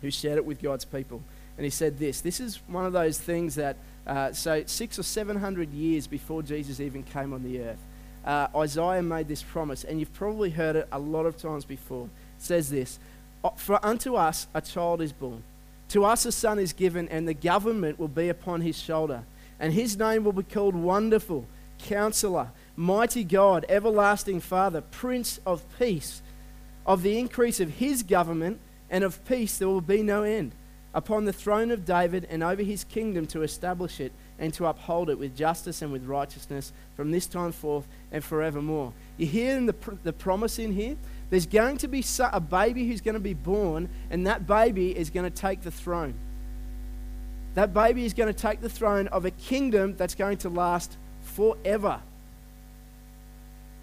who 0.00 0.10
shared 0.10 0.38
it 0.38 0.44
with 0.44 0.62
God's 0.62 0.84
people. 0.84 1.22
And 1.56 1.64
he 1.64 1.70
said 1.70 1.98
this 1.98 2.20
this 2.20 2.40
is 2.40 2.60
one 2.66 2.84
of 2.84 2.92
those 2.92 3.18
things 3.18 3.54
that, 3.56 3.76
uh, 4.06 4.32
so 4.32 4.64
six 4.66 4.98
or 4.98 5.02
seven 5.02 5.36
hundred 5.36 5.72
years 5.72 6.06
before 6.06 6.42
Jesus 6.42 6.80
even 6.80 7.02
came 7.02 7.32
on 7.32 7.42
the 7.42 7.60
earth, 7.60 7.78
uh, 8.24 8.48
Isaiah 8.56 9.02
made 9.02 9.28
this 9.28 9.42
promise, 9.42 9.84
and 9.84 10.00
you've 10.00 10.12
probably 10.14 10.50
heard 10.50 10.76
it 10.76 10.88
a 10.90 10.98
lot 10.98 11.26
of 11.26 11.36
times 11.36 11.64
before. 11.64 12.06
It 12.06 12.42
says 12.42 12.70
this 12.70 12.98
For 13.56 13.84
unto 13.84 14.16
us 14.16 14.46
a 14.54 14.60
child 14.60 15.02
is 15.02 15.12
born, 15.12 15.42
to 15.90 16.04
us 16.04 16.24
a 16.26 16.32
son 16.32 16.58
is 16.58 16.72
given, 16.72 17.08
and 17.08 17.28
the 17.28 17.34
government 17.34 17.98
will 17.98 18.08
be 18.08 18.28
upon 18.28 18.62
his 18.62 18.78
shoulder. 18.78 19.24
And 19.58 19.72
his 19.72 19.96
name 19.96 20.24
will 20.24 20.32
be 20.32 20.42
called 20.42 20.74
Wonderful, 20.74 21.46
Counselor, 21.78 22.50
Mighty 22.76 23.24
God, 23.24 23.64
Everlasting 23.68 24.40
Father, 24.40 24.80
Prince 24.80 25.40
of 25.46 25.64
Peace. 25.78 26.22
Of 26.86 27.02
the 27.02 27.18
increase 27.18 27.60
of 27.60 27.70
his 27.70 28.02
government 28.02 28.60
and 28.90 29.04
of 29.04 29.24
peace 29.24 29.58
there 29.58 29.68
will 29.68 29.80
be 29.80 30.02
no 30.02 30.22
end 30.22 30.52
upon 30.94 31.24
the 31.24 31.32
throne 31.32 31.70
of 31.70 31.84
David 31.84 32.26
and 32.30 32.42
over 32.42 32.62
his 32.62 32.84
kingdom 32.84 33.26
to 33.26 33.42
establish 33.42 34.00
it 34.00 34.12
and 34.38 34.54
to 34.54 34.66
uphold 34.66 35.10
it 35.10 35.18
with 35.18 35.36
justice 35.36 35.82
and 35.82 35.92
with 35.92 36.04
righteousness 36.04 36.72
from 36.96 37.10
this 37.10 37.26
time 37.26 37.52
forth 37.52 37.86
and 38.12 38.22
forevermore. 38.22 38.92
You 39.16 39.26
hear 39.26 39.60
the, 39.60 39.72
pr- 39.72 39.94
the 40.02 40.12
promise 40.12 40.58
in 40.58 40.72
here? 40.72 40.96
There's 41.30 41.46
going 41.46 41.78
to 41.78 41.88
be 41.88 42.04
a 42.20 42.40
baby 42.40 42.86
who's 42.86 43.00
going 43.00 43.14
to 43.14 43.20
be 43.20 43.34
born, 43.34 43.88
and 44.10 44.26
that 44.26 44.46
baby 44.46 44.96
is 44.96 45.10
going 45.10 45.30
to 45.30 45.36
take 45.36 45.62
the 45.62 45.70
throne. 45.70 46.14
That 47.54 47.72
baby 47.72 48.04
is 48.04 48.14
going 48.14 48.32
to 48.32 48.38
take 48.38 48.60
the 48.60 48.68
throne 48.68 49.06
of 49.08 49.24
a 49.24 49.30
kingdom 49.30 49.96
that's 49.96 50.14
going 50.14 50.38
to 50.38 50.48
last 50.48 50.96
forever. 51.22 52.00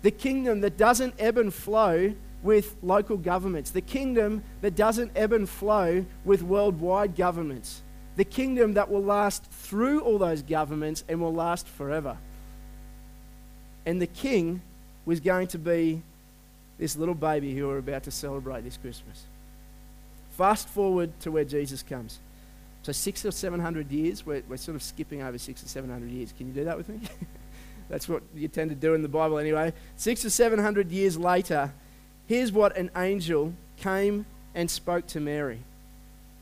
The 0.01 0.11
kingdom 0.11 0.61
that 0.61 0.77
doesn't 0.77 1.15
ebb 1.19 1.37
and 1.37 1.53
flow 1.53 2.13
with 2.43 2.75
local 2.81 3.17
governments, 3.17 3.71
the 3.71 3.81
kingdom 3.81 4.43
that 4.61 4.75
doesn't 4.75 5.11
ebb 5.15 5.31
and 5.31 5.47
flow 5.47 6.05
with 6.25 6.41
worldwide 6.41 7.15
governments, 7.15 7.81
the 8.15 8.25
kingdom 8.25 8.73
that 8.73 8.89
will 8.89 9.03
last 9.03 9.45
through 9.51 10.01
all 10.01 10.17
those 10.17 10.41
governments 10.41 11.03
and 11.07 11.21
will 11.21 11.33
last 11.33 11.67
forever. 11.67 12.17
And 13.85 14.01
the 14.01 14.07
king 14.07 14.61
was 15.05 15.19
going 15.19 15.47
to 15.47 15.57
be 15.57 16.01
this 16.77 16.95
little 16.95 17.15
baby 17.15 17.55
who 17.55 17.67
we're 17.67 17.77
about 17.77 18.03
to 18.03 18.11
celebrate 18.11 18.63
this 18.63 18.77
Christmas. 18.77 19.23
Fast 20.31 20.67
forward 20.67 21.17
to 21.21 21.31
where 21.31 21.45
Jesus 21.45 21.83
comes. 21.83 22.19
So, 22.83 22.91
six 22.91 23.25
or 23.25 23.31
seven 23.31 23.59
hundred 23.59 23.91
years, 23.91 24.25
we're, 24.25 24.43
we're 24.49 24.57
sort 24.57 24.75
of 24.75 24.83
skipping 24.83 25.21
over 25.21 25.37
six 25.37 25.63
or 25.63 25.67
seven 25.67 25.89
hundred 25.89 26.09
years. 26.09 26.33
Can 26.35 26.47
you 26.47 26.53
do 26.53 26.65
that 26.65 26.77
with 26.77 26.89
me? 26.89 26.99
That's 27.89 28.07
what 28.07 28.23
you 28.33 28.47
tend 28.47 28.69
to 28.69 28.75
do 28.75 28.93
in 28.93 29.01
the 29.01 29.09
Bible 29.09 29.37
anyway. 29.37 29.73
Six 29.97 30.25
or 30.25 30.29
seven 30.29 30.59
hundred 30.59 30.91
years 30.91 31.17
later, 31.17 31.73
here's 32.27 32.51
what 32.51 32.75
an 32.77 32.89
angel 32.95 33.53
came 33.77 34.25
and 34.55 34.69
spoke 34.69 35.07
to 35.07 35.19
Mary. 35.19 35.59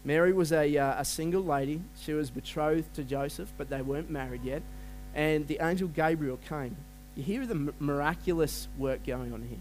Mary 0.06 0.32
was 0.32 0.52
a, 0.52 0.78
uh, 0.78 1.02
a 1.02 1.06
single 1.06 1.44
lady. 1.44 1.82
She 2.02 2.14
was 2.14 2.30
betrothed 2.30 2.94
to 2.96 3.04
Joseph, 3.04 3.52
but 3.58 3.70
they 3.70 3.82
weren't 3.82 4.10
married 4.10 4.44
yet. 4.44 4.62
And 5.14 5.48
the 5.48 5.60
angel 5.62 5.88
Gabriel 5.90 6.40
came. 6.48 6.78
You 7.16 7.24
hear 7.24 7.46
the 7.46 7.74
miraculous 7.80 8.68
work 8.78 9.06
going 9.06 9.34
on 9.34 9.42
here. 9.42 9.60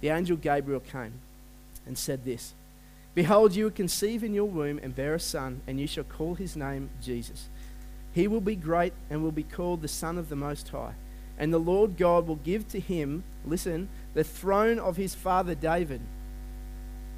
The 0.00 0.10
angel 0.10 0.36
Gabriel 0.36 0.80
came 0.80 1.14
and 1.86 1.96
said 1.96 2.24
this 2.24 2.52
Behold, 3.18 3.56
you 3.56 3.64
will 3.64 3.72
conceive 3.72 4.22
in 4.22 4.32
your 4.32 4.44
womb 4.44 4.78
and 4.80 4.94
bear 4.94 5.14
a 5.14 5.18
son, 5.18 5.60
and 5.66 5.80
you 5.80 5.88
shall 5.88 6.04
call 6.04 6.36
his 6.36 6.54
name 6.54 6.88
Jesus. 7.02 7.48
He 8.12 8.28
will 8.28 8.40
be 8.40 8.54
great 8.54 8.92
and 9.10 9.24
will 9.24 9.32
be 9.32 9.42
called 9.42 9.82
the 9.82 9.88
Son 9.88 10.18
of 10.18 10.28
the 10.28 10.36
Most 10.36 10.68
High. 10.68 10.92
And 11.36 11.52
the 11.52 11.58
Lord 11.58 11.96
God 11.96 12.28
will 12.28 12.36
give 12.36 12.68
to 12.68 12.78
him, 12.78 13.24
listen, 13.44 13.88
the 14.14 14.22
throne 14.22 14.78
of 14.78 14.96
his 14.96 15.16
father 15.16 15.56
David. 15.56 16.00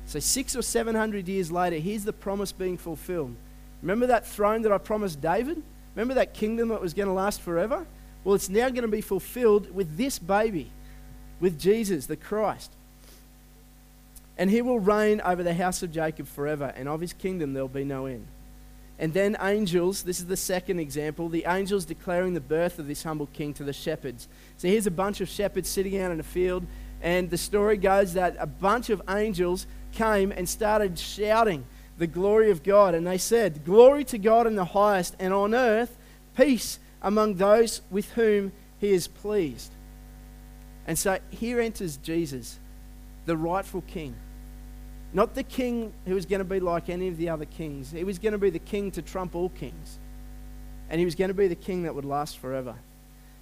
So, 0.07 0.21
six 0.21 0.57
or 0.57 0.63
seven 0.63 0.95
hundred 0.95 1.29
years 1.29 1.53
later, 1.53 1.77
here's 1.77 2.05
the 2.05 2.15
promise 2.15 2.51
being 2.51 2.79
fulfilled. 2.79 3.37
Remember 3.83 4.07
that 4.07 4.27
throne 4.27 4.63
that 4.63 4.73
I 4.73 4.79
promised 4.79 5.21
David? 5.21 5.63
Remember 5.95 6.15
that 6.15 6.33
kingdom 6.33 6.69
that 6.69 6.81
was 6.81 6.95
going 6.95 7.09
to 7.09 7.13
last 7.13 7.43
forever? 7.43 7.87
Well, 8.25 8.35
it's 8.35 8.49
now 8.49 8.71
going 8.71 8.83
to 8.85 8.89
be 8.89 9.03
fulfilled 9.03 9.71
with 9.75 9.99
this 9.99 10.19
baby, 10.19 10.73
with 11.41 11.61
Jesus, 11.61 12.07
the 12.07 12.17
Christ. 12.17 12.73
And 14.41 14.51
he 14.51 14.63
will 14.63 14.81
reign 14.81 15.21
over 15.21 15.43
the 15.43 15.53
house 15.53 15.83
of 15.83 15.93
Jacob 15.93 16.27
forever, 16.27 16.73
and 16.75 16.89
of 16.89 17.03
his 17.03 17.13
kingdom 17.13 17.53
there 17.53 17.63
will 17.63 17.69
be 17.69 17.85
no 17.85 18.07
end. 18.07 18.27
And 18.99 19.13
then 19.13 19.37
angels, 19.39 20.03
this 20.03 20.19
is 20.19 20.29
the 20.29 20.37
second 20.37 20.81
example, 20.81 21.29
the 21.29 21.45
angels 21.47 21.85
declaring 21.85 22.33
the 22.33 22.41
birth 22.41 22.79
of 22.79 22.87
this 22.89 23.03
humble 23.03 23.27
king 23.35 23.53
to 23.53 23.65
the 23.65 23.75
shepherds. 23.75 24.29
So 24.57 24.67
here's 24.67 24.87
a 24.87 24.91
bunch 24.91 25.21
of 25.21 25.29
shepherds 25.29 25.69
sitting 25.69 26.01
out 26.01 26.11
in 26.11 26.21
a 26.21 26.23
field, 26.23 26.65
and 27.03 27.29
the 27.29 27.37
story 27.37 27.77
goes 27.77 28.15
that 28.15 28.35
a 28.39 28.47
bunch 28.47 28.89
of 28.89 29.03
angels 29.11 29.67
came 29.93 30.33
and 30.33 30.49
started 30.49 30.99
shouting 30.99 31.67
the 31.99 32.07
glory 32.07 32.51
of 32.51 32.63
God. 32.63 32.95
And 32.95 33.07
they 33.07 33.19
said, 33.19 33.67
Glory 33.67 34.05
to 34.05 34.17
God 34.17 34.47
in 34.47 34.57
the 34.57 34.65
highest, 34.65 35.17
and 35.19 35.35
on 35.35 35.55
earth, 35.55 35.99
peace 36.35 36.79
among 37.03 37.35
those 37.35 37.83
with 37.91 38.11
whom 38.13 38.53
he 38.79 38.93
is 38.93 39.07
pleased. 39.07 39.71
And 40.87 40.99
so 40.99 41.19
here 41.29 41.61
enters 41.61 41.99
Jesus, 41.99 42.59
the 43.27 43.37
rightful 43.37 43.83
king. 43.83 44.15
Not 45.13 45.35
the 45.35 45.43
king 45.43 45.93
who 46.07 46.15
was 46.15 46.27
going 46.27 46.39
to 46.39 46.45
be 46.45 46.61
like 46.61 46.89
any 46.89 47.09
of 47.09 47.17
the 47.17 47.29
other 47.29 47.45
kings. 47.45 47.91
He 47.91 48.05
was 48.05 48.19
going 48.19 48.33
to 48.33 48.39
be 48.39 48.51
the 48.51 48.59
king 48.59 48.91
to 48.93 49.03
trump 49.03 49.35
all 49.35 49.49
kings. 49.49 49.99
And 50.89 50.99
he 50.99 51.05
was 51.05 51.15
going 51.15 51.29
to 51.29 51.35
be 51.35 51.49
the 51.49 51.55
king 51.55 51.83
that 51.83 51.95
would 51.95 52.05
last 52.05 52.39
forever. 52.39 52.77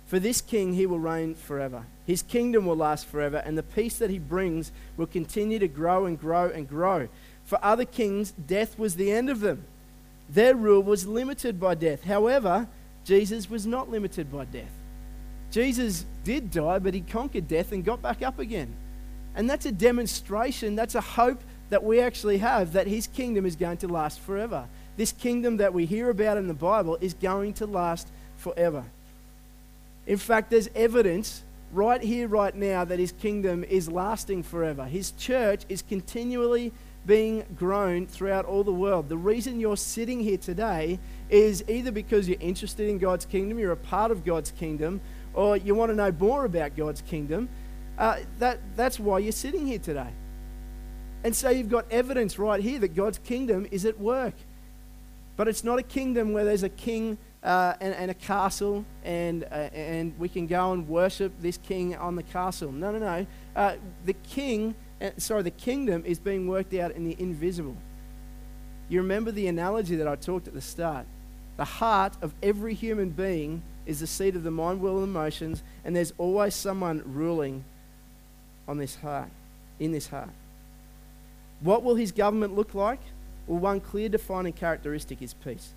For 0.07 0.19
this 0.19 0.41
king, 0.41 0.73
he 0.73 0.87
will 0.87 0.99
reign 0.99 1.35
forever. 1.35 1.85
His 2.07 2.23
kingdom 2.23 2.65
will 2.65 2.77
last 2.77 3.07
forever, 3.07 3.43
and 3.45 3.59
the 3.59 3.63
peace 3.63 3.99
that 3.99 4.09
he 4.09 4.19
brings 4.19 4.73
will 4.97 5.07
continue 5.07 5.59
to 5.59 5.69
grow 5.69 6.07
and 6.07 6.19
grow 6.19 6.49
and 6.49 6.67
grow. 6.67 7.09
For 7.45 7.59
other 7.63 7.85
kings, 7.85 8.33
death 8.33 8.79
was 8.79 8.97
the 8.97 9.13
end 9.13 9.29
of 9.29 9.41
them. 9.41 9.65
Their 10.31 10.55
rule 10.55 10.83
was 10.83 11.07
limited 11.07 11.61
by 11.61 11.75
death. 11.75 12.05
However, 12.05 12.69
Jesus 13.05 13.51
was 13.51 13.67
not 13.67 13.91
limited 13.91 14.33
by 14.33 14.47
death. 14.47 14.73
Jesus 15.51 16.07
did 16.25 16.51
die, 16.51 16.79
but 16.79 16.95
he 16.95 17.01
conquered 17.01 17.49
death 17.49 17.73
and 17.73 17.85
got 17.85 18.01
back 18.01 18.23
up 18.23 18.39
again. 18.39 18.75
And 19.35 19.49
that's 19.49 19.67
a 19.67 19.73
demonstration, 19.73 20.75
that's 20.75 20.95
a 20.95 21.01
hope 21.01 21.43
that 21.71 21.85
we 21.85 22.01
actually 22.01 22.39
have 22.39 22.73
that 22.73 22.87
his 22.87 23.07
kingdom 23.07 23.45
is 23.45 23.57
going 23.57 23.77
to 23.79 23.89
last 23.89 24.21
forever. 24.21 24.67
This 24.97 25.13
kingdom 25.13 25.59
that 25.59 25.75
we 25.75 25.87
hear 25.87 26.11
about 26.11 26.39
in 26.39 26.49
the 26.49 26.55
Bible 26.55 26.99
is 27.01 27.15
going 27.15 27.55
to 27.55 27.67
last 27.67 28.09
forever. 28.37 28.85
In 30.07 30.17
fact, 30.17 30.51
there's 30.51 30.69
evidence 30.75 31.43
right 31.73 32.03
here, 32.03 32.27
right 32.29 32.55
now, 32.55 32.85
that 32.85 32.99
his 32.99 33.13
kingdom 33.13 33.63
is 33.65 33.91
lasting 33.91 34.43
forever. 34.43 34.87
His 34.87 35.11
church 35.13 35.63
is 35.69 35.83
continually 35.83 36.73
being 37.07 37.45
grown 37.57 38.07
throughout 38.07 38.45
all 38.45 38.65
the 38.65 38.73
world. 38.73 39.09
The 39.09 39.17
reason 39.17 39.61
you're 39.61 39.77
sitting 39.77 40.21
here 40.21 40.37
today 40.37 40.99
is 41.31 41.63
either 41.69 41.91
because 41.91 42.29
you're 42.29 42.41
interested 42.41 42.89
in 42.89 42.99
God's 42.99 43.25
kingdom, 43.25 43.59
you're 43.59 43.73
a 43.73 43.77
part 43.77 44.11
of 44.11 44.25
God's 44.25 44.51
kingdom, 44.51 45.01
or 45.35 45.57
you 45.57 45.75
want 45.75 45.91
to 45.91 45.97
know 45.97 46.13
more 46.13 46.45
about 46.45 46.77
God's 46.77 47.03
kingdom. 47.03 47.49
Uh, 47.97 48.19
that, 48.39 48.59
that's 48.77 48.99
why 48.99 49.19
you're 49.19 49.33
sitting 49.33 49.67
here 49.67 49.79
today. 49.79 50.09
And 51.25 51.35
so 51.35 51.51
you've 51.51 51.69
got 51.69 51.91
evidence 51.91 52.39
right 52.39 52.61
here 52.61 52.79
that 52.79 52.95
God's 52.95 53.19
kingdom 53.19 53.67
is 53.71 53.85
at 53.85 53.99
work. 53.99 54.35
But 55.37 55.49
it's 55.49 55.65
not 55.65 55.79
a 55.79 55.83
kingdom 55.83 56.33
where 56.33 56.45
there's 56.45 56.63
a 56.63 56.69
king 56.69 57.19
uh, 57.43 57.75
and, 57.81 57.95
and, 57.95 58.11
a 58.11 58.15
castle 58.15 58.85
and, 59.05 59.45
uh, 59.45 59.71
and 59.73 60.19
we 60.19 60.29
can 60.29 60.47
go 60.47 60.73
and 60.73 60.89
worship 60.89 61.33
this 61.41 61.57
king 61.57 61.95
on 61.97 62.17
the 62.17 62.23
castle. 62.23 62.73
No, 62.73 62.91
no, 62.91 62.99
no. 62.99 63.27
Uh, 63.55 63.77
the 64.05 64.15
king, 64.15 64.75
uh, 65.01 65.11
sorry, 65.19 65.43
the 65.43 65.51
kingdom 65.51 66.05
is 66.05 66.19
being 66.19 66.49
worked 66.49 66.75
out 66.75 66.93
in 66.93 67.05
the 67.05 67.17
invisible. 67.21 67.77
You 68.89 69.01
remember 69.01 69.31
the 69.31 69.47
analogy 69.47 69.97
that 69.97 70.09
I 70.09 70.17
talked 70.17 70.49
at 70.49 70.55
the 70.55 70.61
start. 70.61 71.07
The 71.57 71.65
heart 71.65 72.15
of 72.23 72.35
every 72.43 72.75
human 72.75 73.11
being 73.11 73.63
is 73.87 74.01
the 74.01 74.07
seat 74.07 74.35
of 74.37 74.43
the 74.43 74.51
mind, 74.51 74.81
will, 74.81 74.99
and 74.99 75.05
emotions, 75.05 75.63
and 75.85 75.95
there's 75.95 76.13
always 76.19 76.55
someone 76.55 77.03
ruling 77.07 77.65
on 78.67 78.79
this 78.79 78.97
heart, 78.97 79.31
in 79.79 79.93
this 79.93 80.09
heart. 80.09 80.31
What 81.61 81.83
will 81.83 81.97
his 81.97 82.13
government 82.13 82.55
look 82.55 82.75
like? 82.75 83.01
Well, 83.47 83.59
one 83.59 83.81
clear 83.81 84.09
defining 84.09 84.53
characteristic 84.53 85.23
is 85.23 85.35
peace. 85.35 85.73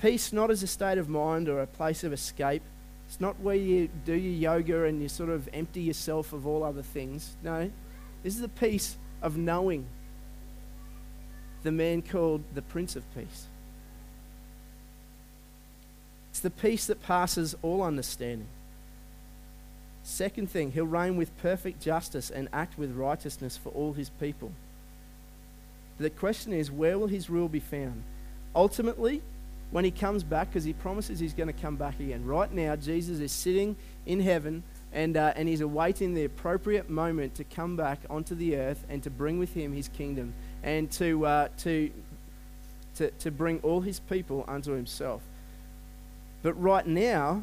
Peace 0.00 0.32
not 0.32 0.50
as 0.50 0.62
a 0.62 0.66
state 0.66 0.98
of 0.98 1.08
mind 1.08 1.48
or 1.48 1.60
a 1.60 1.66
place 1.66 2.04
of 2.04 2.12
escape. 2.12 2.62
It's 3.08 3.20
not 3.20 3.40
where 3.40 3.56
you 3.56 3.88
do 4.04 4.14
your 4.14 4.54
yoga 4.54 4.84
and 4.84 5.02
you 5.02 5.08
sort 5.08 5.30
of 5.30 5.48
empty 5.52 5.80
yourself 5.80 6.32
of 6.32 6.46
all 6.46 6.62
other 6.62 6.82
things. 6.82 7.36
No, 7.42 7.70
this 8.22 8.34
is 8.34 8.40
the 8.40 8.48
peace 8.48 8.96
of 9.22 9.36
knowing 9.36 9.86
the 11.62 11.72
man 11.72 12.02
called 12.02 12.42
the 12.54 12.62
Prince 12.62 12.94
of 12.94 13.14
Peace. 13.14 13.46
It's 16.30 16.40
the 16.40 16.50
peace 16.50 16.86
that 16.86 17.02
passes 17.02 17.56
all 17.62 17.82
understanding. 17.82 18.46
Second 20.04 20.50
thing, 20.50 20.72
he'll 20.72 20.86
reign 20.86 21.16
with 21.16 21.36
perfect 21.38 21.82
justice 21.82 22.30
and 22.30 22.48
act 22.52 22.78
with 22.78 22.94
righteousness 22.94 23.56
for 23.56 23.70
all 23.70 23.94
his 23.94 24.10
people. 24.10 24.52
The 25.98 26.10
question 26.10 26.52
is, 26.52 26.70
where 26.70 26.98
will 26.98 27.08
his 27.08 27.28
rule 27.28 27.48
be 27.48 27.60
found? 27.60 28.02
Ultimately, 28.54 29.22
when 29.70 29.84
he 29.84 29.90
comes 29.90 30.22
back, 30.22 30.48
because 30.48 30.64
he 30.64 30.72
promises 30.72 31.18
he's 31.18 31.34
going 31.34 31.48
to 31.48 31.52
come 31.52 31.76
back 31.76 32.00
again. 32.00 32.24
Right 32.24 32.50
now, 32.52 32.76
Jesus 32.76 33.20
is 33.20 33.32
sitting 33.32 33.76
in 34.06 34.20
heaven 34.20 34.62
and, 34.92 35.16
uh, 35.16 35.34
and 35.36 35.48
he's 35.48 35.60
awaiting 35.60 36.14
the 36.14 36.24
appropriate 36.24 36.88
moment 36.88 37.34
to 37.34 37.44
come 37.44 37.76
back 37.76 37.98
onto 38.08 38.34
the 38.34 38.56
earth 38.56 38.84
and 38.88 39.02
to 39.02 39.10
bring 39.10 39.38
with 39.38 39.52
him 39.52 39.72
his 39.72 39.88
kingdom 39.88 40.32
and 40.62 40.90
to, 40.92 41.26
uh, 41.26 41.48
to, 41.58 41.90
to, 42.96 43.10
to 43.10 43.30
bring 43.30 43.60
all 43.60 43.82
his 43.82 44.00
people 44.00 44.44
unto 44.48 44.72
himself. 44.72 45.20
But 46.42 46.54
right 46.54 46.86
now, 46.86 47.42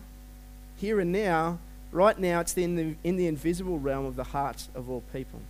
here 0.77 0.99
and 0.99 1.11
now, 1.11 1.59
right 1.91 2.17
now, 2.17 2.39
it's 2.39 2.57
in 2.57 2.75
the, 2.75 2.95
in 3.03 3.17
the 3.17 3.27
invisible 3.27 3.77
realm 3.77 4.05
of 4.05 4.15
the 4.15 4.23
hearts 4.23 4.69
of 4.73 4.89
all 4.89 5.03
people. 5.13 5.41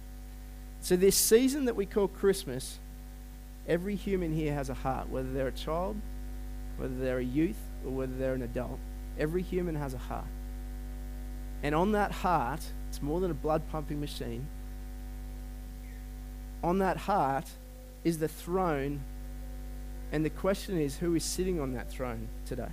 So, 0.81 0.95
this 0.95 1.15
season 1.15 1.65
that 1.65 1.75
we 1.75 1.85
call 1.85 2.07
Christmas 2.07 2.77
Every 3.67 3.95
human 3.95 4.33
here 4.33 4.53
has 4.53 4.69
a 4.69 4.73
heart, 4.73 5.09
whether 5.09 5.31
they're 5.31 5.47
a 5.47 5.51
child, 5.51 5.95
whether 6.77 6.95
they're 6.95 7.17
a 7.17 7.23
youth, 7.23 7.57
or 7.85 7.91
whether 7.91 8.15
they're 8.15 8.33
an 8.33 8.43
adult. 8.43 8.79
Every 9.17 9.41
human 9.41 9.75
has 9.75 9.93
a 9.93 9.97
heart. 9.97 10.25
And 11.63 11.73
on 11.73 11.93
that 11.93 12.11
heart, 12.11 12.61
it's 12.89 13.01
more 13.01 13.19
than 13.19 13.31
a 13.31 13.35
blood 13.35 13.63
pumping 13.71 13.99
machine. 13.99 14.47
On 16.63 16.79
that 16.79 16.97
heart 16.97 17.49
is 18.03 18.19
the 18.19 18.27
throne. 18.27 19.01
And 20.11 20.23
the 20.23 20.29
question 20.29 20.79
is 20.79 20.97
who 20.97 21.15
is 21.15 21.23
sitting 21.23 21.59
on 21.59 21.73
that 21.73 21.89
throne 21.89 22.27
today? 22.45 22.69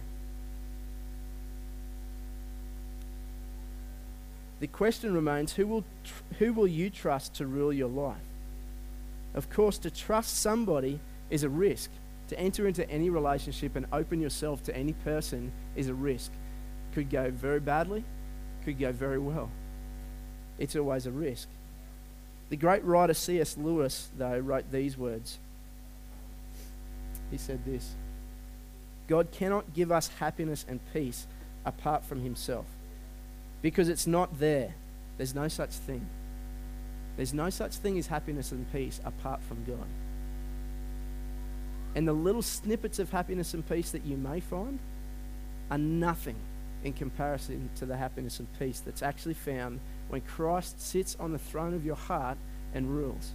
The 4.61 4.67
question 4.67 5.15
remains 5.15 5.55
who 5.55 5.67
will, 5.67 5.85
tr- 6.05 6.23
who 6.39 6.53
will 6.53 6.69
you 6.69 6.89
trust 6.91 7.35
to 7.35 7.47
rule 7.47 7.73
your 7.73 7.89
life? 7.89 8.17
Of 9.35 9.51
course, 9.51 9.79
to 9.79 9.91
trust 9.91 10.39
somebody 10.39 11.01
is 11.31 11.43
a 11.43 11.49
risk. 11.49 11.91
To 12.29 12.39
enter 12.39 12.67
into 12.67 12.89
any 12.89 13.11
relationship 13.11 13.77
and 13.77 13.87
open 13.93 14.21
yourself 14.21 14.63
to 14.65 14.77
any 14.77 14.93
person 14.93 15.53
is 15.77 15.89
a 15.89 15.95
risk. 15.95 16.33
Could 16.95 17.11
go 17.11 17.31
very 17.31 17.61
badly, 17.61 18.05
could 18.65 18.79
go 18.79 18.93
very 18.93 19.19
well. 19.19 19.51
It's 20.59 20.77
always 20.77 21.07
a 21.07 21.11
risk. 21.11 21.49
The 22.51 22.57
great 22.57 22.85
writer 22.85 23.15
C.S. 23.15 23.57
Lewis, 23.57 24.11
though, 24.17 24.39
wrote 24.39 24.71
these 24.71 24.97
words. 24.97 25.39
He 27.31 27.39
said 27.39 27.65
this 27.65 27.95
God 29.09 29.29
cannot 29.33 29.75
give 29.75 29.91
us 29.91 30.09
happiness 30.09 30.65
and 30.69 30.81
peace 30.93 31.27
apart 31.65 32.05
from 32.05 32.23
Himself 32.23 32.67
because 33.63 33.89
it's 33.89 34.07
not 34.07 34.39
there. 34.39 34.75
There's 35.17 35.35
no 35.35 35.49
such 35.49 35.71
thing. 35.71 36.07
There's 37.17 37.35
no 37.35 37.51
such 37.51 37.77
thing 37.77 37.99
as 37.99 38.07
happiness 38.07 38.53
and 38.53 38.71
peace 38.73 39.01
apart 39.05 39.43
from 39.43 39.65
God. 39.65 39.87
And 41.95 42.09
the 42.09 42.13
little 42.13 42.43
snippets 42.43 42.99
of 42.99 43.11
happiness 43.11 43.53
and 43.53 43.69
peace 43.69 43.91
that 43.91 44.05
you 44.07 44.17
may 44.17 44.41
find 44.41 44.79
are 45.71 45.79
nothing 45.79 46.37
in 46.85 46.93
comparison 46.93 47.71
to 47.77 47.87
the 47.87 47.97
happiness 47.97 48.39
and 48.39 48.49
peace 48.59 48.81
that's 48.81 49.03
actually 49.03 49.35
found 49.35 49.79
when 50.09 50.21
Christ 50.23 50.81
sits 50.81 51.17
on 51.21 51.33
the 51.33 51.39
throne 51.39 51.75
of 51.75 51.85
your 51.85 51.97
heart 51.97 52.39
and 52.75 52.91
rules. 52.91 53.31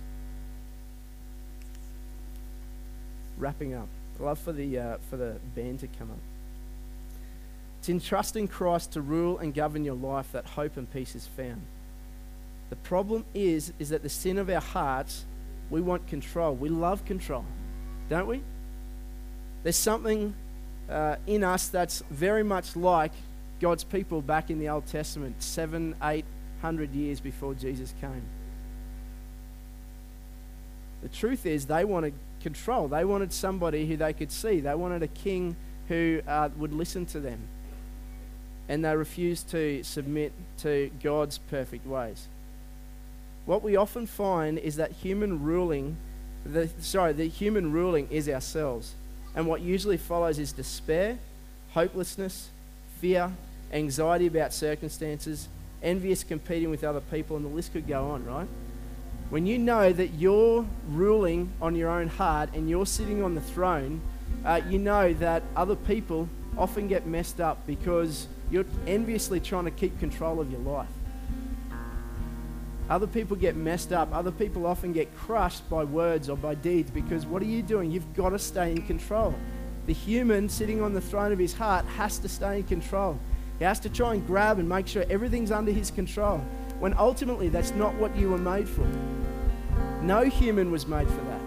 Wrapping 3.37 3.73
up. 3.73 3.87
I'd 4.15 4.25
love 4.25 4.39
for 4.39 4.51
the, 4.51 4.79
uh, 4.79 4.97
for 5.09 5.17
the 5.17 5.37
band 5.55 5.79
to 5.81 5.87
come 5.87 6.09
up. 6.09 6.17
It's 7.79 7.89
in 7.89 7.99
trusting 7.99 8.47
Christ 8.47 8.93
to 8.93 9.01
rule 9.01 9.37
and 9.37 9.53
govern 9.53 9.85
your 9.85 9.95
life 9.95 10.31
that 10.31 10.45
hope 10.45 10.77
and 10.77 10.91
peace 10.91 11.15
is 11.15 11.27
found. 11.27 11.61
The 12.69 12.75
problem 12.75 13.25
is, 13.33 13.71
is 13.79 13.89
that 13.89 14.03
the 14.03 14.09
sin 14.09 14.37
of 14.37 14.49
our 14.49 14.61
hearts, 14.61 15.25
we 15.69 15.81
want 15.81 16.07
control. 16.07 16.53
We 16.55 16.69
love 16.69 17.05
control, 17.05 17.45
don't 18.09 18.27
we? 18.27 18.41
There's 19.63 19.77
something 19.77 20.33
uh, 20.89 21.17
in 21.25 21.43
us 21.43 21.67
that's 21.67 22.03
very 22.09 22.43
much 22.43 22.75
like 22.75 23.13
God's 23.59 23.83
people 23.83 24.21
back 24.21 24.49
in 24.49 24.59
the 24.59 24.69
Old 24.69 24.85
Testament, 24.85 25.41
seven, 25.41 25.95
eight 26.03 26.25
hundred 26.61 26.93
years 26.93 27.19
before 27.19 27.53
Jesus 27.53 27.93
came. 28.01 28.23
The 31.01 31.09
truth 31.09 31.45
is, 31.45 31.65
they 31.67 31.85
wanted 31.85 32.13
control. 32.41 32.87
They 32.87 33.05
wanted 33.05 33.31
somebody 33.31 33.87
who 33.87 33.97
they 33.97 34.13
could 34.13 34.31
see. 34.31 34.59
They 34.59 34.75
wanted 34.75 35.03
a 35.03 35.07
king 35.07 35.55
who 35.87 36.21
uh, 36.27 36.49
would 36.57 36.73
listen 36.73 37.05
to 37.07 37.19
them. 37.19 37.39
And 38.67 38.83
they 38.83 38.95
refused 38.95 39.49
to 39.49 39.83
submit 39.83 40.33
to 40.59 40.91
God's 41.01 41.37
perfect 41.37 41.85
ways 41.87 42.27
what 43.47 43.63
we 43.63 43.77
often 43.77 44.05
find 44.05 44.59
is 44.59 44.75
that 44.75 44.91
human 44.91 45.41
ruling, 45.41 45.95
the, 46.45 46.69
sorry, 46.79 47.13
the 47.13 47.29
human 47.29 47.71
ruling 47.71 48.09
is 48.11 48.27
ourselves. 48.27 48.93
And 49.33 49.47
what 49.47 49.61
usually 49.61 49.95
follows 49.95 50.37
is 50.37 50.51
despair, 50.51 51.17
hopelessness, 51.71 52.49
fear, 52.99 53.31
anxiety 53.71 54.27
about 54.27 54.53
circumstances, 54.53 55.47
envious 55.81 56.25
competing 56.25 56.69
with 56.69 56.83
other 56.83 56.99
people, 56.99 57.37
and 57.37 57.45
the 57.45 57.49
list 57.49 57.71
could 57.71 57.87
go 57.87 58.09
on, 58.09 58.25
right? 58.25 58.47
When 59.29 59.45
you 59.45 59.57
know 59.57 59.93
that 59.93 60.15
you're 60.15 60.65
ruling 60.89 61.49
on 61.61 61.73
your 61.75 61.89
own 61.89 62.09
heart 62.09 62.49
and 62.53 62.69
you're 62.69 62.85
sitting 62.85 63.23
on 63.23 63.33
the 63.33 63.41
throne, 63.41 64.01
uh, 64.43 64.59
you 64.67 64.77
know 64.77 65.13
that 65.13 65.43
other 65.55 65.75
people 65.75 66.27
often 66.57 66.89
get 66.89 67.05
messed 67.05 67.39
up 67.39 67.65
because 67.65 68.27
you're 68.51 68.65
enviously 68.85 69.39
trying 69.39 69.65
to 69.65 69.71
keep 69.71 69.97
control 69.99 70.41
of 70.41 70.51
your 70.51 70.61
life. 70.61 70.89
Other 72.89 73.07
people 73.07 73.35
get 73.35 73.55
messed 73.55 73.91
up. 73.91 74.13
Other 74.13 74.31
people 74.31 74.65
often 74.65 74.93
get 74.93 75.15
crushed 75.17 75.69
by 75.69 75.83
words 75.83 76.29
or 76.29 76.37
by 76.37 76.55
deeds 76.55 76.89
because 76.89 77.25
what 77.25 77.41
are 77.41 77.45
you 77.45 77.61
doing? 77.61 77.91
You've 77.91 78.13
got 78.13 78.29
to 78.29 78.39
stay 78.39 78.71
in 78.71 78.81
control. 78.83 79.35
The 79.87 79.93
human 79.93 80.47
sitting 80.49 80.81
on 80.81 80.93
the 80.93 81.01
throne 81.01 81.31
of 81.31 81.39
his 81.39 81.53
heart 81.53 81.85
has 81.85 82.17
to 82.19 82.29
stay 82.29 82.57
in 82.57 82.63
control. 82.63 83.19
He 83.59 83.65
has 83.65 83.79
to 83.81 83.89
try 83.89 84.13
and 84.13 84.25
grab 84.25 84.59
and 84.59 84.69
make 84.69 84.87
sure 84.87 85.03
everything's 85.09 85.51
under 85.51 85.71
his 85.71 85.91
control 85.91 86.39
when 86.79 86.93
ultimately 86.97 87.49
that's 87.49 87.71
not 87.71 87.93
what 87.95 88.15
you 88.15 88.29
were 88.29 88.37
made 88.37 88.69
for. 88.69 88.87
No 90.01 90.21
human 90.21 90.71
was 90.71 90.87
made 90.87 91.07
for 91.07 91.21
that. 91.21 91.41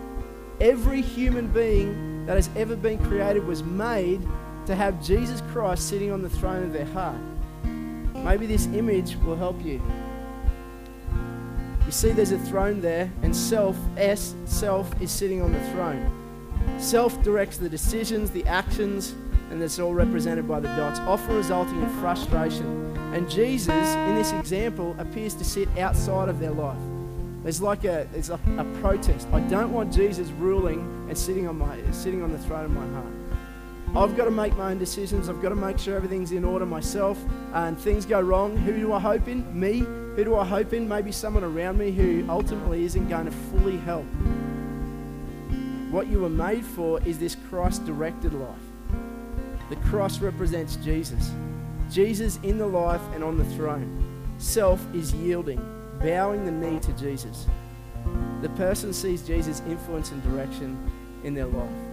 Every 0.61 1.01
human 1.01 1.49
being 1.49 2.27
that 2.27 2.37
has 2.37 2.51
ever 2.57 2.77
been 2.77 2.99
created 2.99 3.47
was 3.47 3.63
made 3.63 4.21
to 4.67 4.75
have 4.75 5.03
Jesus 5.03 5.41
Christ 5.53 5.89
sitting 5.89 6.11
on 6.11 6.21
the 6.21 6.29
throne 6.29 6.65
of 6.65 6.73
their 6.73 6.85
heart. 6.87 7.17
Maybe 8.15 8.47
this 8.47 8.67
image 8.67 9.17
will 9.17 9.37
help 9.37 9.65
you. 9.65 9.81
You 11.87 11.93
see, 11.93 12.13
there's 12.13 12.33
a 12.33 12.39
throne 12.39 12.81
there, 12.81 13.11
and 13.23 13.35
self, 13.35 13.77
S, 13.97 14.35
self, 14.45 15.01
is 15.01 15.11
sitting 15.11 15.43
on 15.43 15.53
the 15.53 15.61
throne. 15.71 16.79
Self 16.79 17.21
directs 17.23 17.57
the 17.57 17.69
decisions, 17.69 18.31
the 18.31 18.45
actions, 18.47 19.15
and 19.51 19.61
that's 19.61 19.79
all 19.79 19.93
represented 19.93 20.47
by 20.47 20.61
the 20.61 20.69
dots, 20.69 21.01
often 21.01 21.35
resulting 21.35 21.83
in 21.83 21.89
frustration. 22.01 22.97
And 23.13 23.29
Jesus, 23.29 23.95
in 23.95 24.15
this 24.15 24.33
example, 24.33 24.95
appears 24.99 25.35
to 25.35 25.45
sit 25.45 25.69
outside 25.79 26.29
of 26.29 26.39
their 26.39 26.53
life. 26.53 26.79
There's 27.43 27.61
like 27.61 27.85
a, 27.85 28.07
there's 28.13 28.31
a 28.31 28.39
protest. 28.81 29.27
I 29.33 29.41
don't 29.41 29.73
want 29.73 29.93
Jesus 29.93 30.29
ruling 30.31 30.81
and 31.09 31.19
sitting 31.19 31.49
on, 31.49 31.59
my, 31.59 31.79
sitting 31.91 32.23
on 32.23 32.31
the 32.31 32.39
throne 32.39 32.67
of 32.67 32.71
my 32.71 32.87
heart. 32.93 33.20
I've 33.97 34.17
got 34.17 34.27
to 34.27 34.31
make 34.31 34.57
my 34.57 34.71
own 34.71 34.79
decisions. 34.79 35.29
I've 35.29 35.43
got 35.43 35.49
to 35.49 35.57
make 35.57 35.79
sure 35.79 35.97
everything's 35.97 36.31
in 36.31 36.45
order 36.45 36.65
myself. 36.65 37.19
And 37.53 37.79
things 37.79 38.07
go 38.07 38.21
wrong. 38.21 38.57
Who 38.57 38.73
do 38.79 38.93
I 38.93 39.01
hope 39.01 39.27
in? 39.27 39.59
Me. 39.59 39.81
Who 39.81 40.25
do 40.25 40.37
I 40.37 40.45
hope 40.45 40.73
in? 40.73 40.89
Maybe 40.89 41.11
someone 41.11 41.43
around 41.43 41.79
me 41.79 41.91
who 41.91 42.25
ultimately 42.29 42.85
isn't 42.85 43.09
going 43.09 43.25
to 43.25 43.33
fully 43.33 43.79
help. 43.79 44.07
What 45.91 46.07
you 46.07 46.21
were 46.21 46.29
made 46.29 46.65
for 46.65 47.03
is 47.03 47.19
this 47.19 47.37
Christ 47.49 47.85
directed 47.85 48.33
life. 48.33 48.57
The 49.71 49.77
cross 49.77 50.21
represents 50.21 50.77
Jesus. 50.77 51.33
Jesus 51.91 52.39
in 52.45 52.59
the 52.59 52.67
life 52.67 53.03
and 53.13 53.25
on 53.25 53.39
the 53.39 53.45
throne. 53.57 54.07
Self 54.39 54.81
is 54.95 55.13
yielding, 55.13 55.61
bowing 56.01 56.45
the 56.45 56.53
knee 56.53 56.79
to 56.79 56.93
Jesus. 56.93 57.47
The 58.41 58.49
person 58.51 58.93
sees 58.93 59.23
Jesus' 59.23 59.63
influence 59.67 60.13
and 60.13 60.23
direction 60.23 60.79
in 61.25 61.35
their 61.35 61.47
life. 61.47 61.90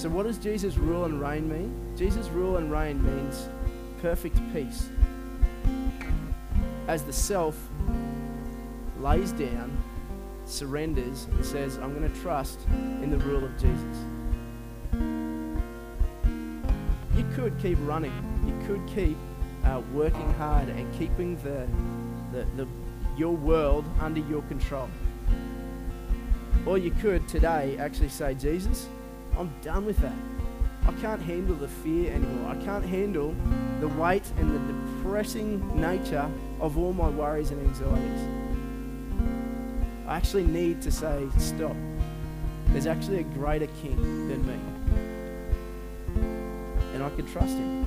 So, 0.00 0.08
what 0.08 0.24
does 0.24 0.38
Jesus 0.38 0.78
rule 0.78 1.04
and 1.04 1.20
reign 1.20 1.46
mean? 1.46 1.94
Jesus 1.94 2.28
rule 2.28 2.56
and 2.56 2.72
reign 2.72 3.04
means 3.04 3.50
perfect 4.00 4.40
peace 4.54 4.88
as 6.88 7.02
the 7.02 7.12
self 7.12 7.54
lays 8.98 9.32
down, 9.32 9.76
surrenders, 10.46 11.26
and 11.32 11.44
says, 11.44 11.76
I'm 11.76 11.94
going 11.94 12.10
to 12.10 12.20
trust 12.22 12.60
in 13.02 13.10
the 13.10 13.18
rule 13.18 13.44
of 13.44 13.52
Jesus. 13.58 13.98
You 17.14 17.26
could 17.34 17.58
keep 17.58 17.76
running. 17.82 18.14
You 18.46 18.66
could 18.66 18.80
keep 18.86 19.18
uh, 19.66 19.82
working 19.92 20.32
hard 20.38 20.70
and 20.70 20.90
keeping 20.98 21.36
the, 21.42 21.68
the, 22.32 22.46
the, 22.56 22.66
your 23.18 23.36
world 23.36 23.84
under 24.00 24.20
your 24.20 24.40
control. 24.44 24.88
Or 26.64 26.78
you 26.78 26.90
could 26.90 27.28
today 27.28 27.76
actually 27.78 28.08
say, 28.08 28.32
Jesus, 28.32 28.88
I'm 29.38 29.52
done 29.62 29.86
with 29.86 29.98
that. 29.98 30.14
I 30.86 30.92
can't 31.00 31.20
handle 31.20 31.56
the 31.56 31.68
fear 31.68 32.12
anymore. 32.12 32.50
I 32.50 32.56
can't 32.64 32.84
handle 32.84 33.34
the 33.80 33.88
weight 33.88 34.24
and 34.38 34.54
the 34.54 34.72
depressing 34.72 35.80
nature 35.80 36.30
of 36.60 36.78
all 36.78 36.92
my 36.92 37.08
worries 37.08 37.50
and 37.50 37.66
anxieties. 37.66 38.28
I 40.06 40.16
actually 40.16 40.46
need 40.46 40.82
to 40.82 40.90
say, 40.90 41.26
stop. 41.38 41.76
There's 42.68 42.86
actually 42.86 43.18
a 43.18 43.24
greater 43.24 43.68
king 43.82 43.96
than 44.28 44.46
me. 44.46 44.58
And 46.94 47.02
I 47.02 47.10
can 47.10 47.26
trust 47.26 47.56
him. 47.56 47.86